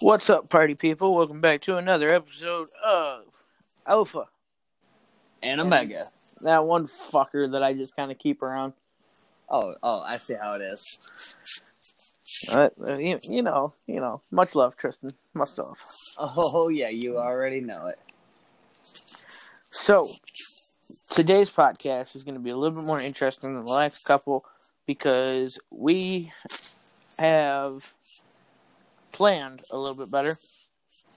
What's 0.00 0.30
up, 0.30 0.48
party 0.48 0.76
people? 0.76 1.16
Welcome 1.16 1.40
back 1.40 1.60
to 1.62 1.76
another 1.76 2.14
episode 2.14 2.68
of 2.84 3.24
Alpha. 3.84 4.26
And 5.42 5.60
Omega. 5.60 6.04
That 6.42 6.64
one 6.66 6.86
fucker 6.86 7.50
that 7.50 7.64
I 7.64 7.72
just 7.72 7.96
kind 7.96 8.12
of 8.12 8.18
keep 8.18 8.40
around. 8.40 8.74
Oh, 9.50 9.74
oh, 9.82 9.98
I 9.98 10.18
see 10.18 10.34
how 10.40 10.54
it 10.54 10.62
is. 10.62 10.98
Uh, 12.52 12.68
you, 12.96 13.18
you 13.24 13.42
know, 13.42 13.74
you 13.88 13.98
know. 13.98 14.20
Much 14.30 14.54
love, 14.54 14.76
Tristan. 14.76 15.14
Much 15.34 15.58
love. 15.58 15.76
Oh, 16.16 16.68
yeah, 16.68 16.90
you 16.90 17.18
already 17.18 17.60
know 17.60 17.88
it. 17.88 17.98
So, 19.72 20.06
today's 21.10 21.50
podcast 21.50 22.14
is 22.14 22.22
going 22.22 22.36
to 22.36 22.40
be 22.40 22.50
a 22.50 22.56
little 22.56 22.78
bit 22.78 22.86
more 22.86 23.00
interesting 23.00 23.52
than 23.52 23.64
the 23.64 23.72
last 23.72 24.04
couple 24.04 24.44
because 24.86 25.58
we 25.72 26.30
have 27.18 27.92
planned 29.18 29.62
a 29.72 29.76
little 29.76 29.96
bit 29.96 30.10
better. 30.12 30.36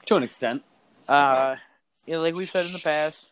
To 0.07 0.15
an 0.15 0.23
extent. 0.23 0.63
Uh, 1.07 1.55
you 2.07 2.15
know, 2.15 2.21
like 2.21 2.33
we've 2.33 2.49
said 2.49 2.65
in 2.65 2.73
the 2.73 2.79
past, 2.79 3.29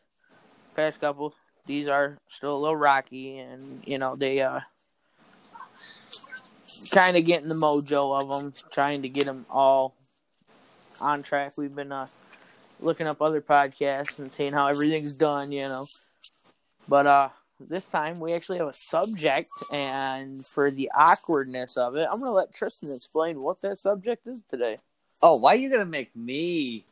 past 0.76 1.02
couple, 1.02 1.34
these 1.66 1.90
are 1.90 2.20
still 2.30 2.56
a 2.56 2.60
little 2.60 2.76
rocky, 2.76 3.40
and 3.40 3.82
you 3.86 3.98
know 3.98 4.16
they 4.16 4.42
uh 4.42 4.60
kind 6.92 7.18
of 7.18 7.26
getting 7.26 7.50
the 7.50 7.56
mojo 7.56 8.22
of 8.22 8.30
them, 8.30 8.54
trying 8.72 9.02
to 9.02 9.10
get 9.10 9.26
them 9.26 9.48
all 9.50 9.96
on 11.02 11.24
track. 11.24 11.58
We've 11.58 11.76
been 11.76 11.92
uh 11.92 12.08
looking 12.80 13.08
up 13.08 13.24
other 13.24 13.42
podcasts 13.42 14.20
and 14.20 14.32
seeing 14.32 14.54
how 14.54 14.68
everything's 14.68 15.16
done, 15.16 15.52
you 15.52 15.68
know. 15.68 15.88
But 16.88 17.08
uh 17.08 17.30
this 17.60 17.86
time 17.86 18.20
we 18.20 18.34
actually 18.34 18.60
have 18.60 18.68
a 18.68 18.74
subject, 18.74 19.50
and 19.72 20.46
for 20.46 20.72
the 20.72 20.92
awkwardness 20.96 21.78
of 21.78 21.96
it, 21.96 22.08
I'm 22.12 22.20
gonna 22.20 22.32
let 22.32 22.54
Tristan 22.54 22.94
explain 22.94 23.42
what 23.42 23.62
that 23.62 23.80
subject 23.80 24.28
is 24.28 24.42
today. 24.50 24.78
Oh, 25.22 25.36
why 25.36 25.54
are 25.54 25.58
you 25.58 25.70
going 25.70 25.82
to 25.82 25.86
make 25.86 26.16
me 26.16 26.86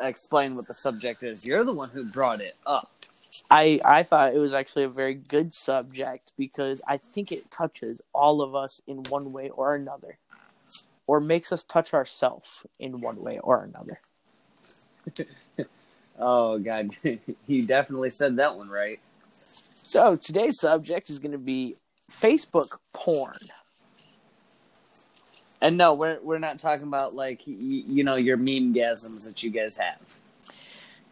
explain 0.00 0.56
what 0.56 0.66
the 0.66 0.74
subject 0.74 1.22
is? 1.22 1.46
You're 1.46 1.64
the 1.64 1.72
one 1.72 1.88
who 1.90 2.04
brought 2.04 2.40
it 2.40 2.56
up. 2.66 2.90
I 3.50 3.80
I 3.84 4.02
thought 4.02 4.34
it 4.34 4.38
was 4.38 4.54
actually 4.54 4.84
a 4.84 4.88
very 4.88 5.14
good 5.14 5.54
subject 5.54 6.32
because 6.36 6.80
I 6.88 6.96
think 6.96 7.30
it 7.30 7.50
touches 7.50 8.02
all 8.12 8.42
of 8.42 8.54
us 8.54 8.80
in 8.86 9.04
one 9.04 9.32
way 9.32 9.50
or 9.50 9.74
another, 9.74 10.18
or 11.06 11.20
makes 11.20 11.52
us 11.52 11.62
touch 11.62 11.94
ourselves 11.94 12.64
in 12.80 13.00
one 13.00 13.22
way 13.22 13.38
or 13.38 13.62
another. 13.62 14.00
Oh, 16.20 16.58
God. 16.58 16.90
you 17.46 17.64
definitely 17.64 18.10
said 18.10 18.36
that 18.36 18.56
one 18.56 18.68
right. 18.68 18.98
So 19.88 20.16
today's 20.16 20.60
subject 20.60 21.08
is 21.08 21.18
going 21.18 21.32
to 21.32 21.38
be 21.38 21.76
Facebook 22.12 22.76
porn. 22.92 23.38
And 25.62 25.78
no, 25.78 25.94
we're 25.94 26.18
we're 26.22 26.38
not 26.38 26.58
talking 26.58 26.86
about 26.86 27.14
like 27.14 27.40
y- 27.46 27.54
you 27.86 28.04
know 28.04 28.16
your 28.16 28.36
meme 28.36 28.74
gasms 28.74 29.24
that 29.24 29.42
you 29.42 29.48
guys 29.48 29.78
have. 29.78 29.96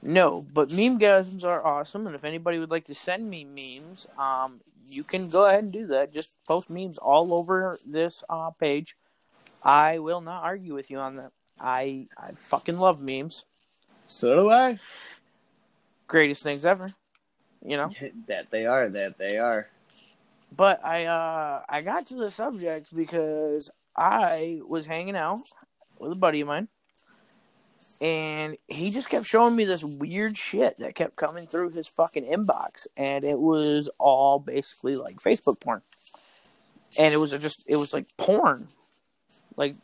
No, 0.03 0.45
but 0.53 0.71
meme 0.71 0.99
gasms 0.99 1.43
are 1.43 1.67
awesome, 1.67 2.07
and 2.07 2.15
if 2.15 2.23
anybody 2.23 2.59
would 2.59 2.71
like 2.71 2.85
to 2.85 2.95
send 2.95 3.31
me 3.31 3.47
memes, 3.47 4.07
um, 4.19 4.61
you 4.87 5.05
can 5.05 5.31
go 5.31 5.47
ahead 5.47 5.65
and 5.65 5.73
do 5.73 5.87
that. 5.87 6.13
Just 6.13 6.37
post 6.47 6.69
memes 6.69 6.99
all 6.99 7.33
over 7.33 7.79
this 7.87 8.23
uh, 8.29 8.51
page. 8.51 8.95
I 9.63 10.01
will 10.01 10.21
not 10.21 10.43
argue 10.45 10.75
with 10.75 10.91
you 10.91 10.99
on 10.99 11.15
that. 11.15 11.31
I 11.59 12.09
I 12.19 12.33
fucking 12.33 12.77
love 12.77 13.03
memes. 13.03 13.47
So 14.07 14.37
do 14.37 14.51
I. 14.51 14.77
Greatest 16.09 16.43
things 16.43 16.67
ever. 16.67 16.91
You 17.67 17.77
know. 17.77 17.89
that 18.29 18.51
they 18.51 18.67
are. 18.67 18.89
That 18.89 19.19
they 19.19 19.39
are. 19.39 19.69
But 20.55 20.85
I 20.85 21.07
uh 21.07 21.63
I 21.69 21.83
got 21.83 22.07
to 22.07 22.15
the 22.15 22.31
subject 22.31 22.95
because 22.95 23.71
I 23.97 24.61
was 24.67 24.87
hanging 24.87 25.17
out 25.17 25.41
with 25.99 26.13
a 26.13 26.17
buddy 26.17 26.41
of 26.41 26.49
mine 26.49 26.69
and 28.01 28.57
he 28.69 28.91
just 28.91 29.09
kept 29.09 29.27
showing 29.27 29.57
me 29.57 29.65
this 29.65 29.83
weird 29.83 30.37
shit 30.37 30.77
that 30.79 30.95
kept 30.95 31.17
coming 31.17 31.47
through 31.47 31.71
his 31.71 31.89
fucking 31.89 32.25
inbox 32.25 32.87
and 32.97 33.25
it 33.25 33.39
was 33.39 33.89
all 33.99 34.39
basically 34.39 34.97
like 34.97 35.17
Facebook 35.17 35.61
porn. 35.61 35.83
And 36.99 37.13
it 37.13 37.19
was 37.19 37.31
just 37.33 37.65
it 37.69 37.77
was 37.77 37.93
like 37.93 38.07
porn. 38.17 38.67
Like 39.57 39.77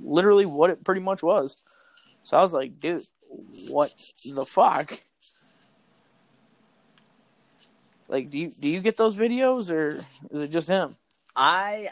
literally 0.00 0.46
what 0.46 0.70
it 0.70 0.84
pretty 0.84 1.00
much 1.00 1.22
was. 1.22 1.64
So 2.24 2.36
I 2.36 2.42
was 2.42 2.52
like, 2.52 2.80
dude, 2.80 3.02
what 3.70 3.94
the 4.24 4.46
fuck? 4.46 5.02
Like 8.08 8.30
do 8.30 8.38
you 8.38 8.50
do 8.50 8.68
you 8.68 8.80
get 8.80 8.96
those 8.96 9.16
videos 9.16 9.70
or 9.70 10.04
is 10.30 10.40
it 10.40 10.50
just 10.50 10.68
him? 10.68 10.96
I 11.34 11.90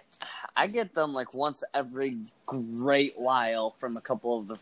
I 0.57 0.67
get 0.67 0.95
them 0.95 1.13
like 1.13 1.35
once 1.35 1.65
every 1.73 2.19
great 2.47 3.15
while 3.17 3.75
from 3.79 3.97
a 3.97 4.01
couple 4.01 4.37
of 4.37 4.49
the 4.49 4.59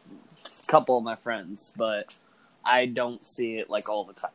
couple 0.67 0.99
of 0.99 1.05
my 1.05 1.17
friends, 1.17 1.73
but 1.77 2.17
I 2.65 2.87
don't 2.87 3.25
see 3.25 3.59
it 3.59 3.71
like 3.71 3.89
all 3.89 4.05
the 4.05 4.13
time. 4.13 4.31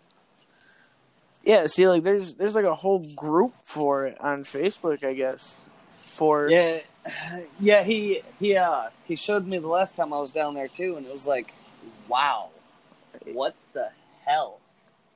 Yeah, 1.43 1.67
see, 1.67 1.87
like 1.87 2.03
there's 2.03 2.35
there's 2.35 2.55
like 2.55 2.65
a 2.65 2.75
whole 2.75 3.05
group 3.15 3.53
for 3.63 4.05
it 4.05 4.19
on 4.19 4.43
Facebook, 4.43 5.05
I 5.05 5.13
guess. 5.13 5.67
For 5.91 6.49
Yeah, 6.49 6.79
yeah. 7.59 7.83
He 7.83 8.21
he 8.39 8.55
uh 8.55 8.89
he 9.05 9.15
showed 9.15 9.45
me 9.45 9.57
the 9.57 9.67
last 9.67 9.95
time 9.95 10.13
I 10.13 10.19
was 10.19 10.31
down 10.31 10.55
there 10.55 10.67
too, 10.67 10.95
and 10.95 11.05
it 11.05 11.13
was 11.13 11.27
like, 11.27 11.53
wow, 12.07 12.49
what 13.33 13.55
the 13.73 13.89
hell? 14.25 14.59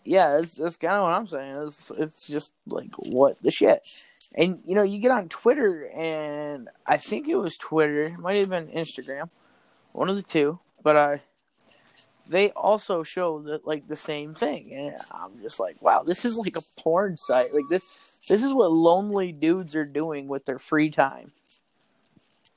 Yeah, 0.07 0.37
that's 0.37 0.55
that's 0.55 0.77
kind 0.77 0.93
of 0.95 1.03
what 1.03 1.13
I'm 1.13 1.27
saying. 1.27 1.55
It's 1.67 1.91
it's 1.97 2.27
just 2.27 2.53
like 2.67 2.93
what 2.95 3.41
the 3.43 3.51
shit. 3.51 3.87
And 4.35 4.61
you 4.65 4.75
know, 4.75 4.83
you 4.83 4.99
get 4.99 5.11
on 5.11 5.29
Twitter, 5.29 5.89
and 5.89 6.69
I 6.85 6.97
think 6.97 7.27
it 7.27 7.35
was 7.35 7.57
Twitter, 7.57 8.01
it 8.01 8.17
might 8.17 8.37
have 8.37 8.49
been 8.49 8.67
Instagram, 8.67 9.31
one 9.91 10.09
of 10.09 10.15
the 10.15 10.23
two. 10.23 10.59
But 10.83 10.95
uh, 10.95 11.17
they 12.27 12.51
also 12.51 13.03
show 13.03 13.41
that 13.43 13.67
like 13.67 13.87
the 13.87 13.95
same 13.95 14.33
thing, 14.33 14.73
and 14.73 14.95
I'm 15.11 15.41
just 15.41 15.59
like, 15.59 15.81
wow, 15.81 16.03
this 16.03 16.23
is 16.23 16.37
like 16.37 16.55
a 16.55 16.81
porn 16.81 17.17
site. 17.17 17.53
Like 17.53 17.65
this, 17.69 18.19
this 18.29 18.43
is 18.43 18.53
what 18.53 18.71
lonely 18.71 19.31
dudes 19.31 19.75
are 19.75 19.85
doing 19.85 20.27
with 20.27 20.45
their 20.45 20.59
free 20.59 20.89
time. 20.89 21.27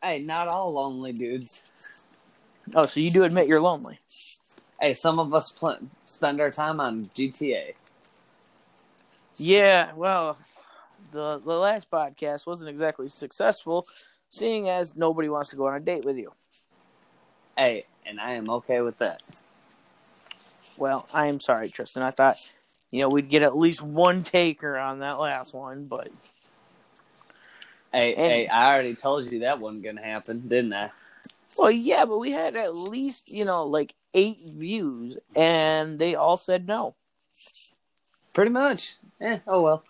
Hey, 0.02 0.20
not 0.20 0.48
all 0.48 0.72
lonely 0.72 1.12
dudes. 1.12 1.62
Oh, 2.74 2.86
so 2.86 3.00
you 3.00 3.10
do 3.10 3.24
admit 3.24 3.48
you're 3.48 3.60
lonely? 3.60 3.98
Hey, 4.80 4.94
some 4.94 5.18
of 5.18 5.34
us 5.34 5.50
pl- 5.52 5.78
spend 6.06 6.40
our 6.40 6.50
time 6.50 6.80
on 6.80 7.06
GTA. 7.14 7.74
Yeah, 9.36 9.92
well, 9.94 10.38
the 11.12 11.38
the 11.38 11.58
last 11.58 11.90
podcast 11.90 12.46
wasn't 12.46 12.70
exactly 12.70 13.08
successful, 13.08 13.86
seeing 14.30 14.68
as 14.68 14.96
nobody 14.96 15.28
wants 15.28 15.50
to 15.50 15.56
go 15.56 15.66
on 15.66 15.74
a 15.74 15.80
date 15.80 16.04
with 16.04 16.16
you. 16.16 16.32
Hey, 17.56 17.84
and 18.06 18.18
I 18.20 18.32
am 18.34 18.48
okay 18.50 18.80
with 18.80 18.98
that. 18.98 19.22
Well, 20.78 21.06
I 21.12 21.26
am 21.26 21.40
sorry, 21.40 21.68
Tristan. 21.68 22.02
I 22.02 22.10
thought, 22.10 22.36
you 22.90 23.00
know, 23.00 23.08
we'd 23.08 23.28
get 23.28 23.42
at 23.42 23.56
least 23.56 23.82
one 23.82 24.22
taker 24.22 24.78
on 24.78 25.00
that 25.00 25.18
last 25.18 25.54
one, 25.54 25.84
but 25.86 26.08
Hey, 27.92 28.14
And- 28.14 28.26
hey, 28.26 28.46
I 28.46 28.72
already 28.72 28.94
told 28.94 29.30
you 29.30 29.40
that 29.40 29.58
wasn't 29.58 29.84
gonna 29.84 30.02
happen, 30.04 30.46
didn't 30.48 30.72
I? 30.72 30.90
Well, 31.58 31.70
yeah, 31.70 32.04
but 32.04 32.18
we 32.18 32.30
had 32.30 32.56
at 32.56 32.76
least 32.76 33.28
you 33.28 33.44
know 33.44 33.66
like 33.66 33.94
eight 34.14 34.40
views, 34.40 35.16
and 35.34 35.98
they 35.98 36.14
all 36.14 36.36
said 36.36 36.66
no. 36.66 36.94
Pretty 38.32 38.50
much. 38.50 38.96
Eh, 39.20 39.38
oh 39.46 39.62
well. 39.62 39.84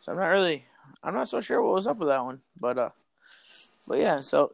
So 0.00 0.12
I'm 0.12 0.18
not 0.18 0.26
really, 0.26 0.64
I'm 1.02 1.14
not 1.14 1.28
so 1.28 1.40
sure 1.40 1.62
what 1.62 1.74
was 1.74 1.86
up 1.86 1.98
with 1.98 2.08
that 2.08 2.24
one, 2.24 2.40
but 2.58 2.78
uh, 2.78 2.90
but 3.86 3.98
yeah, 3.98 4.20
so. 4.20 4.52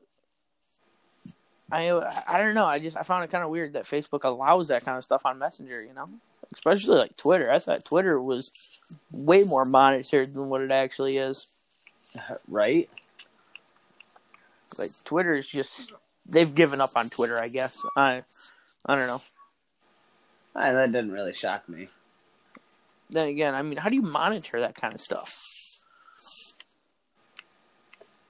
I 1.73 1.91
I 2.29 2.39
don't 2.39 2.55
know. 2.55 2.67
I 2.67 2.79
just 2.79 2.97
I 2.97 3.03
found 3.03 3.25
it 3.25 3.31
kind 3.31 3.43
of 3.43 3.51
weird 3.51 3.73
that 3.73 3.85
Facebook 3.85 4.25
allows 4.25 4.69
that 4.69 4.85
kind 4.85 4.99
of 4.99 5.03
stuff 5.03 5.25
on 5.25 5.39
Messenger. 5.39 5.83
You 5.83 5.95
know, 5.95 6.09
especially 6.53 6.99
like 6.99 7.17
Twitter. 7.17 7.51
I 7.51 7.59
thought 7.59 7.85
Twitter 7.85 8.21
was 8.21 8.53
way 9.11 9.45
more 9.45 9.65
monitored 9.65 10.35
than 10.35 10.49
what 10.49 10.61
it 10.61 10.71
actually 10.71 11.17
is. 11.19 11.47
Right? 12.49 12.91
Like 14.79 14.91
Twitter 15.05 15.35
is 15.35 15.49
just 15.49 15.93
they've 16.27 16.55
given 16.55 16.81
up 16.81 16.93
on 16.97 17.11
Twitter. 17.11 17.39
I 17.39 17.49
guess 17.49 17.83
I 17.97 18.23
I 18.87 18.97
don't 18.97 19.07
know. 19.07 19.23
Ah, 20.57 20.73
that 20.73 20.93
didn't 20.93 21.13
really 21.13 21.35
shock 21.35 21.69
me. 21.69 21.89
Then 23.11 23.29
again, 23.29 23.55
I 23.55 23.63
mean, 23.63 23.77
how 23.77 23.89
do 23.89 23.97
you 23.97 24.03
monitor 24.03 24.61
that 24.61 24.75
kind 24.75 24.95
of 24.95 25.01
stuff? 25.01 25.51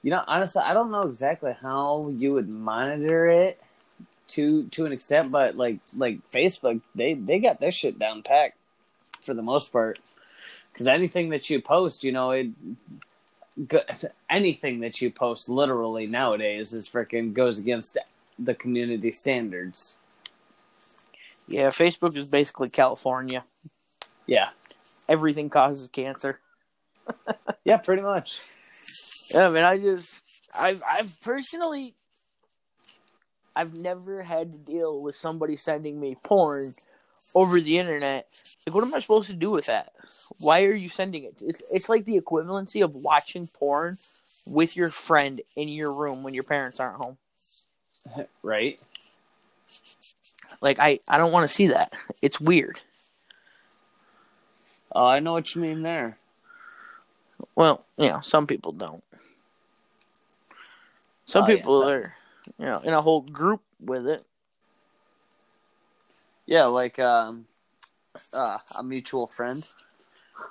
You 0.03 0.11
know, 0.11 0.23
honestly, 0.27 0.63
I 0.63 0.75
don't 0.75 0.91
know 0.91 1.03
exactly 1.03 1.55
how 1.61 2.07
you 2.11 2.35
would 2.35 2.49
monitor 2.49 3.27
it 3.27 3.61
to 4.29 4.69
to 4.69 4.87
an 4.87 4.93
extent, 4.93 5.31
but 5.31 5.57
like 5.57 5.79
like 5.97 6.19
Facebook, 6.31 6.81
they 6.95 7.15
they 7.15 7.39
got 7.39 7.61
their 7.61 7.71
shit 7.71 7.99
down 7.99 8.23
packed 8.23 8.59
for 9.23 9.35
the 9.35 9.43
most 9.43 9.73
part. 9.73 9.99
Because 10.73 10.89
anything 10.89 11.31
that 11.31 11.49
you 11.49 11.63
post, 11.63 12.03
you 12.05 12.13
know, 12.13 12.33
it 12.33 12.49
anything 14.29 14.81
that 14.81 15.01
you 15.01 15.11
post 15.11 15.49
literally 15.49 16.07
nowadays 16.07 16.73
is 16.73 16.89
freaking 16.89 17.33
goes 17.33 17.59
against 17.59 17.97
the 18.39 18.55
community 18.55 19.13
standards. 19.13 19.99
Yeah, 21.47 21.69
Facebook 21.69 22.17
is 22.17 22.29
basically 22.29 22.71
California. 22.71 23.45
Yeah, 24.27 24.49
Everything 25.09 25.51
causes 25.51 25.89
cancer. 25.89 26.41
yeah, 27.65 27.77
pretty 27.77 28.03
much. 28.03 28.41
Yeah, 29.31 29.49
I 29.49 29.51
mean, 29.51 29.65
I 29.65 29.79
just, 29.79 30.23
I've, 30.59 30.83
I've 30.89 31.21
personally, 31.21 31.95
I've 33.55 33.75
never 33.75 34.23
had 34.23 34.53
to 34.55 34.59
deal 34.59 35.01
with 35.03 35.17
somebody 35.17 35.57
sending 35.57 36.01
me 36.01 36.17
porn 36.23 36.75
over 37.35 37.61
the 37.61 37.79
internet. 37.79 38.29
Like, 38.67 38.75
what 38.75 38.85
am 38.85 38.95
I 38.95 39.01
supposed 39.01 39.31
to 39.31 39.37
do 39.37 39.51
with 39.51 39.67
that? 39.67 39.93
Why 40.41 40.65
are 40.65 40.75
you 40.75 40.89
sending 40.89 41.25
it? 41.25 41.41
It's 41.41 41.63
it's 41.73 41.89
like 41.89 42.05
the 42.05 42.21
equivalency 42.21 42.83
of 42.83 42.95
watching 42.95 43.47
porn 43.47 43.99
with 44.47 44.77
your 44.77 44.91
friend 44.91 45.41
in 45.57 45.69
your 45.69 45.93
room 45.93 46.23
when 46.23 46.35
your 46.35 46.45
parents 46.45 46.81
aren't 46.81 46.97
home. 46.97 47.19
Right. 48.43 48.79
Like, 50.61 50.79
I 50.79 51.01
I 51.09 51.17
don't 51.19 51.33
want 51.33 51.49
to 51.49 51.55
see 51.55 51.69
that. 51.69 51.93
It's 52.21 52.39
weird. 52.41 52.83
Oh, 54.93 55.07
I 55.07 55.21
know 55.21 55.33
what 55.33 55.55
you 55.55 55.63
mean 55.63 55.83
there. 55.83 56.19
Well, 57.57 57.85
you 57.97 58.09
know, 58.09 58.21
some 58.21 58.47
people 58.47 58.73
don't. 58.73 59.03
Some 61.27 61.45
Oh, 61.45 61.49
yeah, 61.49 61.57
people 61.57 61.83
are, 61.89 62.15
you 62.59 62.67
know, 62.67 62.79
in 62.81 62.93
a 62.93 63.01
whole 63.01 63.23
group 63.23 63.63
with 63.81 64.07
it. 64.07 64.23
Yeah, 66.47 66.67
like 66.67 66.99
um, 66.99 67.47
uh, 68.33 68.59
a 68.77 68.83
mutual 68.83 69.27
friend. 69.29 69.67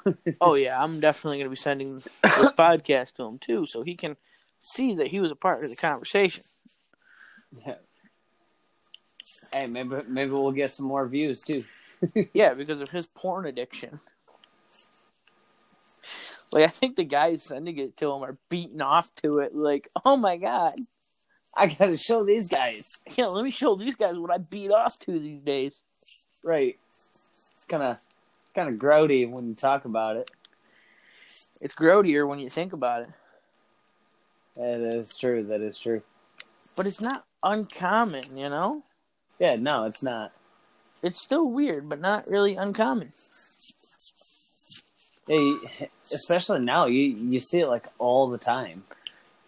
Oh 0.40 0.56
yeah, 0.56 0.82
I'm 0.82 1.02
definitely 1.02 1.40
going 1.40 1.48
to 1.48 1.50
be 1.50 1.56
sending 1.58 1.96
this 1.96 2.08
podcast 2.24 3.16
to 3.16 3.24
him 3.26 3.38
too, 3.38 3.66
so 3.66 3.84
he 3.84 3.96
can 3.96 4.16
see 4.62 4.96
that 4.96 5.08
he 5.08 5.20
was 5.20 5.30
a 5.30 5.36
part 5.36 5.62
of 5.62 5.70
the 5.70 5.76
conversation. 5.76 6.46
Yeah. 7.66 7.76
Hey, 9.52 9.68
maybe 9.68 9.98
maybe 10.08 10.32
we'll 10.32 10.52
get 10.52 10.72
some 10.72 10.86
more 10.88 11.06
views 11.06 11.42
too. 11.44 11.66
Yeah, 12.34 12.54
because 12.54 12.82
of 12.82 12.92
his 12.92 13.06
porn 13.08 13.46
addiction. 13.46 14.00
Like 16.52 16.66
I 16.66 16.68
think 16.68 16.96
the 16.96 17.04
guys 17.04 17.44
sending 17.44 17.78
it 17.78 17.96
to 17.98 18.12
him 18.12 18.24
are 18.24 18.38
beating 18.50 18.82
off 18.82 19.14
to 19.24 19.40
it. 19.40 19.56
Like, 19.56 19.90
oh 20.06 20.18
my 20.18 20.38
god, 20.38 20.76
I 21.56 21.68
gotta 21.68 21.98
show 21.98 22.26
these 22.26 22.48
guys. 22.48 22.90
yeah, 23.16 23.28
let 23.28 23.44
me 23.44 23.52
show 23.52 23.76
these 23.76 23.96
guys 23.96 24.18
what 24.18 24.32
I 24.32 24.38
beat 24.40 24.72
off 24.72 24.98
to 25.00 25.20
these 25.20 25.42
days. 25.42 25.84
Right. 26.44 26.78
It's 26.90 27.66
kind 27.68 27.84
of 27.84 27.98
kind 28.56 28.70
of 28.70 28.76
grody 28.76 29.30
when 29.30 29.48
you 29.50 29.56
talk 29.56 29.86
about 29.86 30.16
it. 30.18 30.30
It's 31.62 31.76
grodier 31.76 32.28
when 32.28 32.40
you 32.40 32.50
think 32.50 32.74
about 32.74 33.04
it, 33.04 33.10
Yeah, 34.58 34.78
that 34.80 34.96
is 34.98 35.16
true. 35.18 35.44
That 35.44 35.62
is 35.62 35.78
true. 35.80 36.02
but 36.76 36.86
it's 36.88 37.00
not 37.02 37.24
uncommon. 37.42 38.36
You 38.38 38.50
know, 38.50 38.84
Yeah, 39.40 39.56
no, 39.56 39.86
it's 39.86 40.04
not. 40.04 40.34
it's 41.02 41.22
still 41.24 41.46
weird, 41.46 41.88
but 41.88 42.02
not 42.02 42.28
really 42.28 42.56
uncommon. 42.56 43.12
Yeah, 45.28 45.54
especially 46.14 46.60
now, 46.60 46.86
you 46.88 47.02
you 47.04 47.40
see 47.40 47.60
it 47.62 47.68
like 47.68 47.88
all 47.98 48.30
the 48.30 48.38
time. 48.38 48.84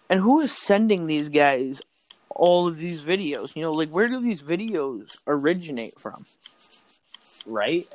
And 0.10 0.22
who 0.22 0.40
is 0.40 0.52
sending 0.54 1.08
these 1.08 1.28
guys 1.30 1.82
all 2.36 2.68
of 2.68 2.78
these 2.78 3.04
videos? 3.04 3.56
You 3.56 3.64
know, 3.64 3.72
like 3.72 3.90
where 3.90 4.08
do 4.08 4.22
these 4.22 4.44
videos 4.44 5.18
originate 5.26 6.00
from? 6.00 6.24
Right? 7.48 7.88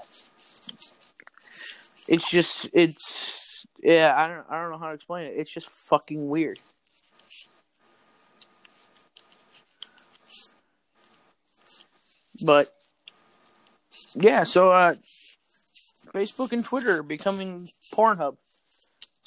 It's 2.09 2.29
just 2.29 2.69
it's 2.73 3.67
yeah, 3.83 4.15
I 4.17 4.29
don't 4.29 4.47
I 4.51 4.61
don't 4.61 4.71
know 4.73 4.79
how 4.79 4.89
to 4.89 4.95
explain 4.95 5.27
it. 5.27 5.35
It's 5.37 5.51
just 5.51 5.69
fucking 5.71 6.29
weird. 6.29 6.59
But 12.45 12.71
yeah, 14.15 14.45
so 14.45 14.71
uh 14.71 14.95
Facebook 16.15 16.53
and 16.53 16.65
Twitter 16.65 16.99
are 16.99 17.03
becoming 17.03 17.69
Pornhub. 17.95 18.37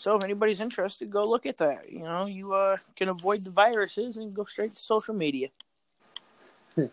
So 0.04 0.18
if 0.18 0.24
anybody's 0.26 0.60
interested, 0.60 1.10
go 1.10 1.24
look 1.24 1.46
at 1.46 1.58
that. 1.60 1.90
You 1.90 2.00
know, 2.00 2.26
you 2.26 2.54
uh 2.54 2.76
can 2.98 3.08
avoid 3.08 3.46
the 3.46 3.50
viruses 3.50 4.18
and 4.18 4.34
go 4.34 4.44
straight 4.44 4.76
to 4.76 4.82
social 4.82 5.14
media. 5.14 5.48
I 6.78 6.90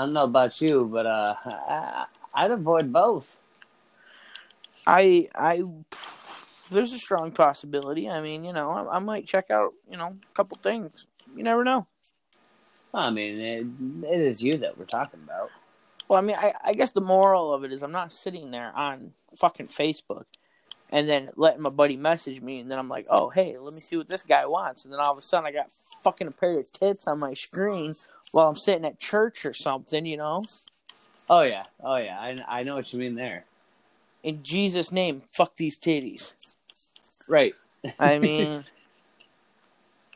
don't 0.00 0.12
know 0.12 0.24
about 0.24 0.60
you, 0.60 0.84
but 0.84 1.06
uh, 1.06 1.34
I, 1.42 2.04
I'd 2.34 2.50
avoid 2.50 2.92
both. 2.92 3.40
I 4.86 5.30
I 5.34 5.62
there's 6.70 6.92
a 6.92 6.98
strong 6.98 7.32
possibility. 7.32 8.10
I 8.10 8.20
mean, 8.20 8.44
you 8.44 8.52
know, 8.52 8.70
I, 8.70 8.96
I 8.96 8.98
might 8.98 9.26
check 9.26 9.50
out, 9.50 9.72
you 9.90 9.96
know, 9.96 10.18
a 10.22 10.34
couple 10.34 10.58
things. 10.62 11.06
You 11.34 11.44
never 11.44 11.64
know. 11.64 11.86
I 12.92 13.10
mean, 13.10 13.40
it, 13.40 13.66
it 14.06 14.20
is 14.20 14.42
you 14.42 14.58
that 14.58 14.76
we're 14.76 14.84
talking 14.84 15.20
about. 15.24 15.48
Well, 16.08 16.18
I 16.18 16.22
mean, 16.22 16.36
I, 16.38 16.52
I 16.62 16.74
guess 16.74 16.92
the 16.92 17.00
moral 17.00 17.54
of 17.54 17.64
it 17.64 17.72
is 17.72 17.82
I'm 17.82 17.90
not 17.90 18.12
sitting 18.12 18.50
there 18.50 18.70
on 18.76 19.14
fucking 19.34 19.68
Facebook 19.68 20.26
and 20.90 21.08
then 21.08 21.30
letting 21.36 21.62
my 21.62 21.70
buddy 21.70 21.96
message 21.96 22.40
me, 22.40 22.60
and 22.60 22.70
then 22.70 22.78
I'm 22.78 22.88
like, 22.88 23.06
oh, 23.10 23.30
hey, 23.30 23.56
let 23.58 23.74
me 23.74 23.80
see 23.80 23.96
what 23.96 24.08
this 24.08 24.22
guy 24.22 24.46
wants. 24.46 24.84
And 24.84 24.92
then 24.92 25.00
all 25.00 25.12
of 25.12 25.18
a 25.18 25.22
sudden 25.22 25.46
I 25.46 25.52
got 25.52 25.70
fucking 26.02 26.28
a 26.28 26.30
pair 26.30 26.58
of 26.58 26.72
tits 26.72 27.08
on 27.08 27.18
my 27.18 27.34
screen 27.34 27.94
while 28.32 28.48
I'm 28.48 28.56
sitting 28.56 28.84
at 28.84 28.98
church 28.98 29.44
or 29.44 29.52
something, 29.52 30.06
you 30.06 30.16
know? 30.16 30.44
Oh 31.28 31.42
yeah, 31.42 31.64
oh 31.82 31.96
yeah, 31.96 32.18
I 32.18 32.36
I 32.48 32.62
know 32.62 32.76
what 32.76 32.92
you 32.92 33.00
mean 33.00 33.16
there. 33.16 33.44
In 34.22 34.42
Jesus' 34.42 34.92
name, 34.92 35.22
fuck 35.32 35.56
these 35.56 35.78
titties. 35.78 36.32
Right. 37.28 37.54
I 37.98 38.18
mean, 38.20 38.62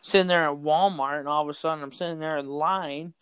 sitting 0.01 0.29
there 0.29 0.49
at 0.49 0.57
Walmart, 0.57 1.21
and 1.21 1.29
all 1.29 1.43
of 1.43 1.49
a 1.49 1.55
sudden 1.55 1.83
I'm 1.83 1.93
sitting 1.93 2.21
there 2.21 2.39
in 2.39 2.49
line, 2.49 3.15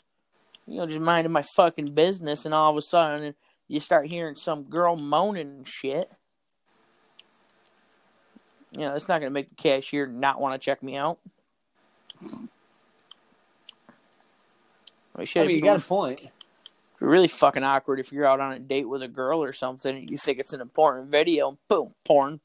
you 0.67 0.77
know, 0.77 0.87
just 0.87 1.01
minding 1.01 1.33
my 1.33 1.43
fucking 1.43 1.95
business, 1.95 2.45
and 2.45 2.53
all 2.53 2.71
of 2.71 2.77
a 2.77 2.83
sudden 2.83 3.35
you 3.67 3.81
start 3.81 4.11
hearing 4.11 4.35
some 4.35 4.65
girl 4.65 4.97
moaning 4.97 5.49
and 5.49 5.69
shit. 5.69 6.11
You 8.73 8.81
know, 8.81 8.95
it's 8.95 9.09
not 9.09 9.21
going 9.21 9.31
to 9.31 9.35
make 9.35 9.49
the 9.49 9.55
cashier 9.55 10.07
not 10.07 10.41
want 10.41 10.61
to 10.61 10.65
check 10.65 10.83
me 10.83 10.97
out. 10.97 11.19
I 15.15 15.25
mean, 15.25 15.51
you 15.51 15.61
got 15.61 15.79
a 15.79 15.83
point. 15.83 16.31
really 17.01 17.29
fucking 17.29 17.65
awkward 17.65 17.99
if 17.99 18.13
you're 18.13 18.27
out 18.27 18.41
on 18.41 18.53
a 18.53 18.59
date 18.59 18.89
with 18.89 19.03
a 19.03 19.09
girl 19.09 19.43
or 19.43 19.53
something, 19.53 19.97
and 19.97 20.11
you 20.11 20.17
think 20.17 20.39
it's 20.39 20.53
an 20.53 20.61
important 20.61 21.11
video, 21.11 21.49
and 21.49 21.59
boom, 21.69 21.95
porn. 22.05 22.41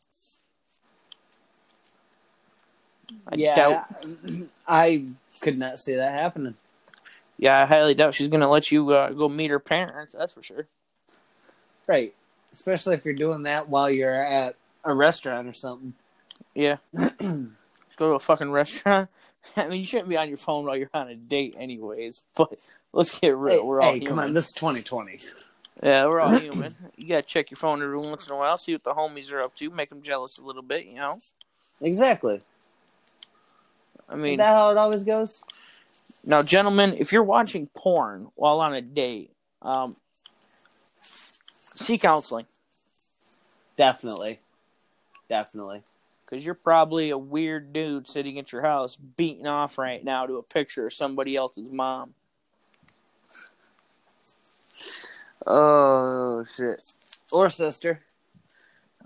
I 3.28 3.36
yeah, 3.36 3.56
doubt 3.56 4.06
I 4.68 5.06
could 5.42 5.58
not 5.58 5.80
see 5.80 5.96
that 5.96 6.20
happening. 6.20 6.56
Yeah, 7.38 7.62
I 7.62 7.66
highly 7.66 7.94
doubt 7.94 8.14
she's 8.14 8.30
gonna 8.30 8.50
let 8.50 8.72
you 8.72 8.90
uh, 8.92 9.10
go 9.10 9.30
meet 9.30 9.52
her 9.52 9.60
parents. 9.60 10.16
That's 10.18 10.34
for 10.34 10.42
sure. 10.44 10.68
Right. 11.88 12.14
Especially 12.52 12.96
if 12.96 13.06
you're 13.06 13.14
doing 13.14 13.44
that 13.44 13.70
while 13.70 13.90
you're 13.90 14.14
at 14.14 14.56
a 14.84 14.94
restaurant 14.94 15.48
or 15.48 15.54
something. 15.54 15.94
Yeah, 16.56 16.78
just 16.98 17.20
go 17.98 18.10
to 18.10 18.16
a 18.16 18.20
fucking 18.20 18.52
restaurant. 18.52 19.10
I 19.58 19.68
mean, 19.68 19.80
you 19.80 19.86
shouldn't 19.86 20.10
be 20.10 20.18
on 20.18 20.28
your 20.28 20.38
phone 20.38 20.66
while 20.66 20.78
you're 20.78 20.90
on 20.94 21.10
a 21.10 21.16
date, 21.16 21.56
anyways. 21.58 22.24
But 22.36 22.66
let's 22.94 23.20
get 23.20 23.36
real. 23.36 23.62
Hey, 23.62 23.62
we're 23.66 23.82
all 23.82 23.94
hey, 23.94 24.00
human. 24.00 24.08
come 24.08 24.20
on, 24.20 24.34
this 24.34 24.48
is 24.50 24.54
2020. 24.54 25.20
Yeah, 25.82 26.08
we're 26.08 26.20
all 26.22 26.30
human. 26.40 26.76
You 26.96 27.08
gotta 27.10 27.24
check 27.24 27.52
your 27.52 27.58
phone 27.58 27.82
every 27.82 27.98
once 27.98 28.28
in 28.28 28.34
a 28.34 28.38
while, 28.38 28.58
see 28.58 28.74
what 28.74 28.84
the 28.84 28.94
homies 28.94 29.32
are 29.32 29.42
up 29.42 29.56
to, 29.56 29.70
make 29.70 29.90
them 29.90 30.02
jealous 30.02 30.38
a 30.38 30.44
little 30.44 30.62
bit. 30.62 30.86
You 30.86 30.96
know, 30.96 31.14
Exactly. 31.82 32.42
I 34.08 34.14
Is 34.14 34.20
mean, 34.22 34.38
that 34.38 34.54
how 34.54 34.70
it 34.70 34.78
always 34.78 35.04
goes? 35.04 35.44
now, 36.26 36.42
gentlemen, 36.44 36.96
if 37.00 37.12
you're 37.12 37.24
watching 37.24 37.68
porn 37.76 38.28
while 38.36 38.60
on 38.62 38.74
a 38.74 38.82
date, 38.82 39.32
um, 39.62 39.96
see 41.02 41.98
counseling 41.98 42.46
Definitely. 43.76 44.40
Definitely. 45.30 45.82
Because 46.34 46.44
you're 46.48 46.56
probably 46.56 47.12
a 47.12 47.18
weird 47.18 47.74
dude 47.74 48.08
sitting 48.08 48.40
at 48.40 48.52
your 48.52 48.64
house 48.64 48.96
beating 48.96 49.46
off 49.46 49.78
right 49.78 50.04
now 50.04 50.26
to 50.26 50.38
a 50.38 50.42
picture 50.44 50.88
of 50.88 50.94
somebody 50.94 51.36
else's 51.36 51.72
mom. 51.72 52.16
Oh 55.46 56.44
shit. 56.58 56.82
Or 57.32 57.52
sister. 57.52 58.02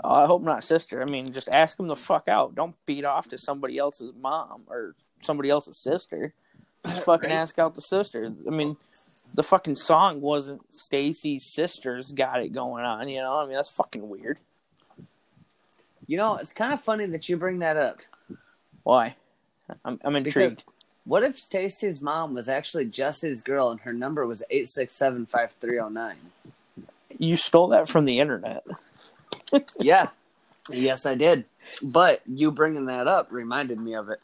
Oh, 0.01 0.09
I 0.13 0.25
hope 0.25 0.41
not, 0.41 0.63
sister. 0.63 1.01
I 1.01 1.05
mean, 1.05 1.29
just 1.33 1.49
ask 1.53 1.77
him 1.77 1.87
the 1.87 1.97
fuck 1.97 2.29
out. 2.29 2.55
Don't 2.55 2.75
beat 2.85 3.03
off 3.03 3.27
to 3.29 3.37
somebody 3.37 3.77
else's 3.77 4.13
mom 4.17 4.61
or 4.69 4.95
somebody 5.21 5.49
else's 5.49 5.77
sister. 5.83 6.33
Just 6.85 7.03
fucking 7.05 7.29
Right. 7.29 7.35
ask 7.35 7.59
out 7.59 7.75
the 7.75 7.81
sister. 7.81 8.31
I 8.47 8.49
mean, 8.51 8.77
the 9.33 9.43
fucking 9.43 9.75
song 9.75 10.21
wasn't 10.21 10.61
Stacy's 10.73 11.51
sisters 11.53 12.13
got 12.13 12.41
it 12.41 12.53
going 12.53 12.85
on. 12.85 13.09
You 13.09 13.19
know, 13.19 13.37
I 13.39 13.45
mean 13.47 13.55
that's 13.55 13.69
fucking 13.71 14.07
weird. 14.07 14.39
You 16.07 16.17
know, 16.17 16.37
it's 16.37 16.53
kind 16.53 16.73
of 16.73 16.81
funny 16.81 17.05
that 17.05 17.29
you 17.29 17.37
bring 17.37 17.59
that 17.59 17.77
up. 17.77 17.99
Why? 18.83 19.15
I'm 19.83 19.99
I'm 20.03 20.15
intrigued. 20.15 20.63
What 21.03 21.23
if 21.23 21.39
Stacy's 21.39 22.01
mom 22.01 22.33
was 22.33 22.49
actually 22.49 22.85
Jesse's 22.85 23.41
girl 23.41 23.69
and 23.71 23.79
her 23.81 23.93
number 23.93 24.25
was 24.25 24.43
8675309? 24.51 26.15
You 27.17 27.35
stole 27.37 27.69
that 27.69 27.87
from 27.87 28.05
the 28.05 28.19
internet. 28.19 28.65
yeah. 29.79 30.09
Yes, 30.69 31.05
I 31.05 31.15
did. 31.15 31.45
But 31.81 32.21
you 32.27 32.51
bringing 32.51 32.85
that 32.85 33.07
up 33.07 33.31
reminded 33.31 33.79
me 33.79 33.95
of 33.95 34.09
it. 34.09 34.19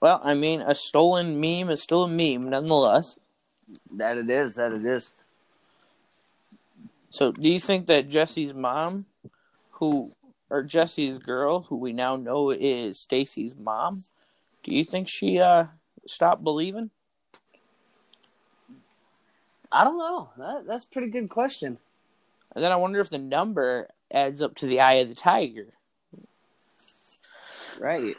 Well, 0.00 0.20
I 0.22 0.34
mean, 0.34 0.60
a 0.60 0.74
stolen 0.74 1.40
meme 1.40 1.70
is 1.70 1.82
still 1.82 2.04
a 2.04 2.08
meme, 2.08 2.50
nonetheless. 2.50 3.18
That 3.92 4.18
it 4.18 4.28
is. 4.28 4.56
That 4.56 4.72
it 4.72 4.84
is. 4.84 5.22
So, 7.08 7.32
do 7.32 7.48
you 7.48 7.58
think 7.58 7.86
that 7.86 8.10
Jesse's 8.10 8.52
mom, 8.52 9.06
who 9.74 10.12
or 10.50 10.62
Jesse's 10.62 11.18
girl, 11.18 11.62
who 11.62 11.76
we 11.76 11.92
now 11.92 12.16
know 12.16 12.50
is 12.50 12.98
Stacy's 12.98 13.56
mom, 13.56 14.04
do 14.62 14.74
you 14.74 14.84
think 14.84 15.08
she 15.08 15.40
uh 15.40 15.66
stopped 16.06 16.44
believing? 16.44 16.90
I 19.72 19.82
don't 19.82 19.98
know. 19.98 20.30
That, 20.38 20.66
that's 20.66 20.84
a 20.84 20.88
pretty 20.88 21.10
good 21.10 21.28
question. 21.28 21.78
And 22.54 22.62
then 22.62 22.70
I 22.70 22.76
wonder 22.76 23.00
if 23.00 23.10
the 23.10 23.18
number 23.18 23.88
adds 24.12 24.40
up 24.40 24.54
to 24.56 24.66
the 24.66 24.80
eye 24.80 24.94
of 24.94 25.08
the 25.08 25.16
tiger. 25.16 25.72
Right. 27.80 28.14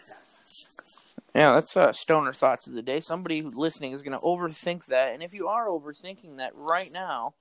Yeah, 1.33 1.53
that's 1.53 1.75
uh, 1.77 1.93
stoner 1.93 2.33
thoughts 2.33 2.67
of 2.67 2.73
the 2.73 2.81
day. 2.81 2.99
Somebody 2.99 3.39
who's 3.39 3.55
listening 3.55 3.93
is 3.93 4.03
going 4.03 4.17
to 4.17 4.25
overthink 4.25 4.85
that, 4.85 5.13
and 5.13 5.23
if 5.23 5.33
you 5.33 5.47
are 5.47 5.67
overthinking 5.67 6.37
that 6.37 6.51
right 6.55 6.91
now, 6.91 7.33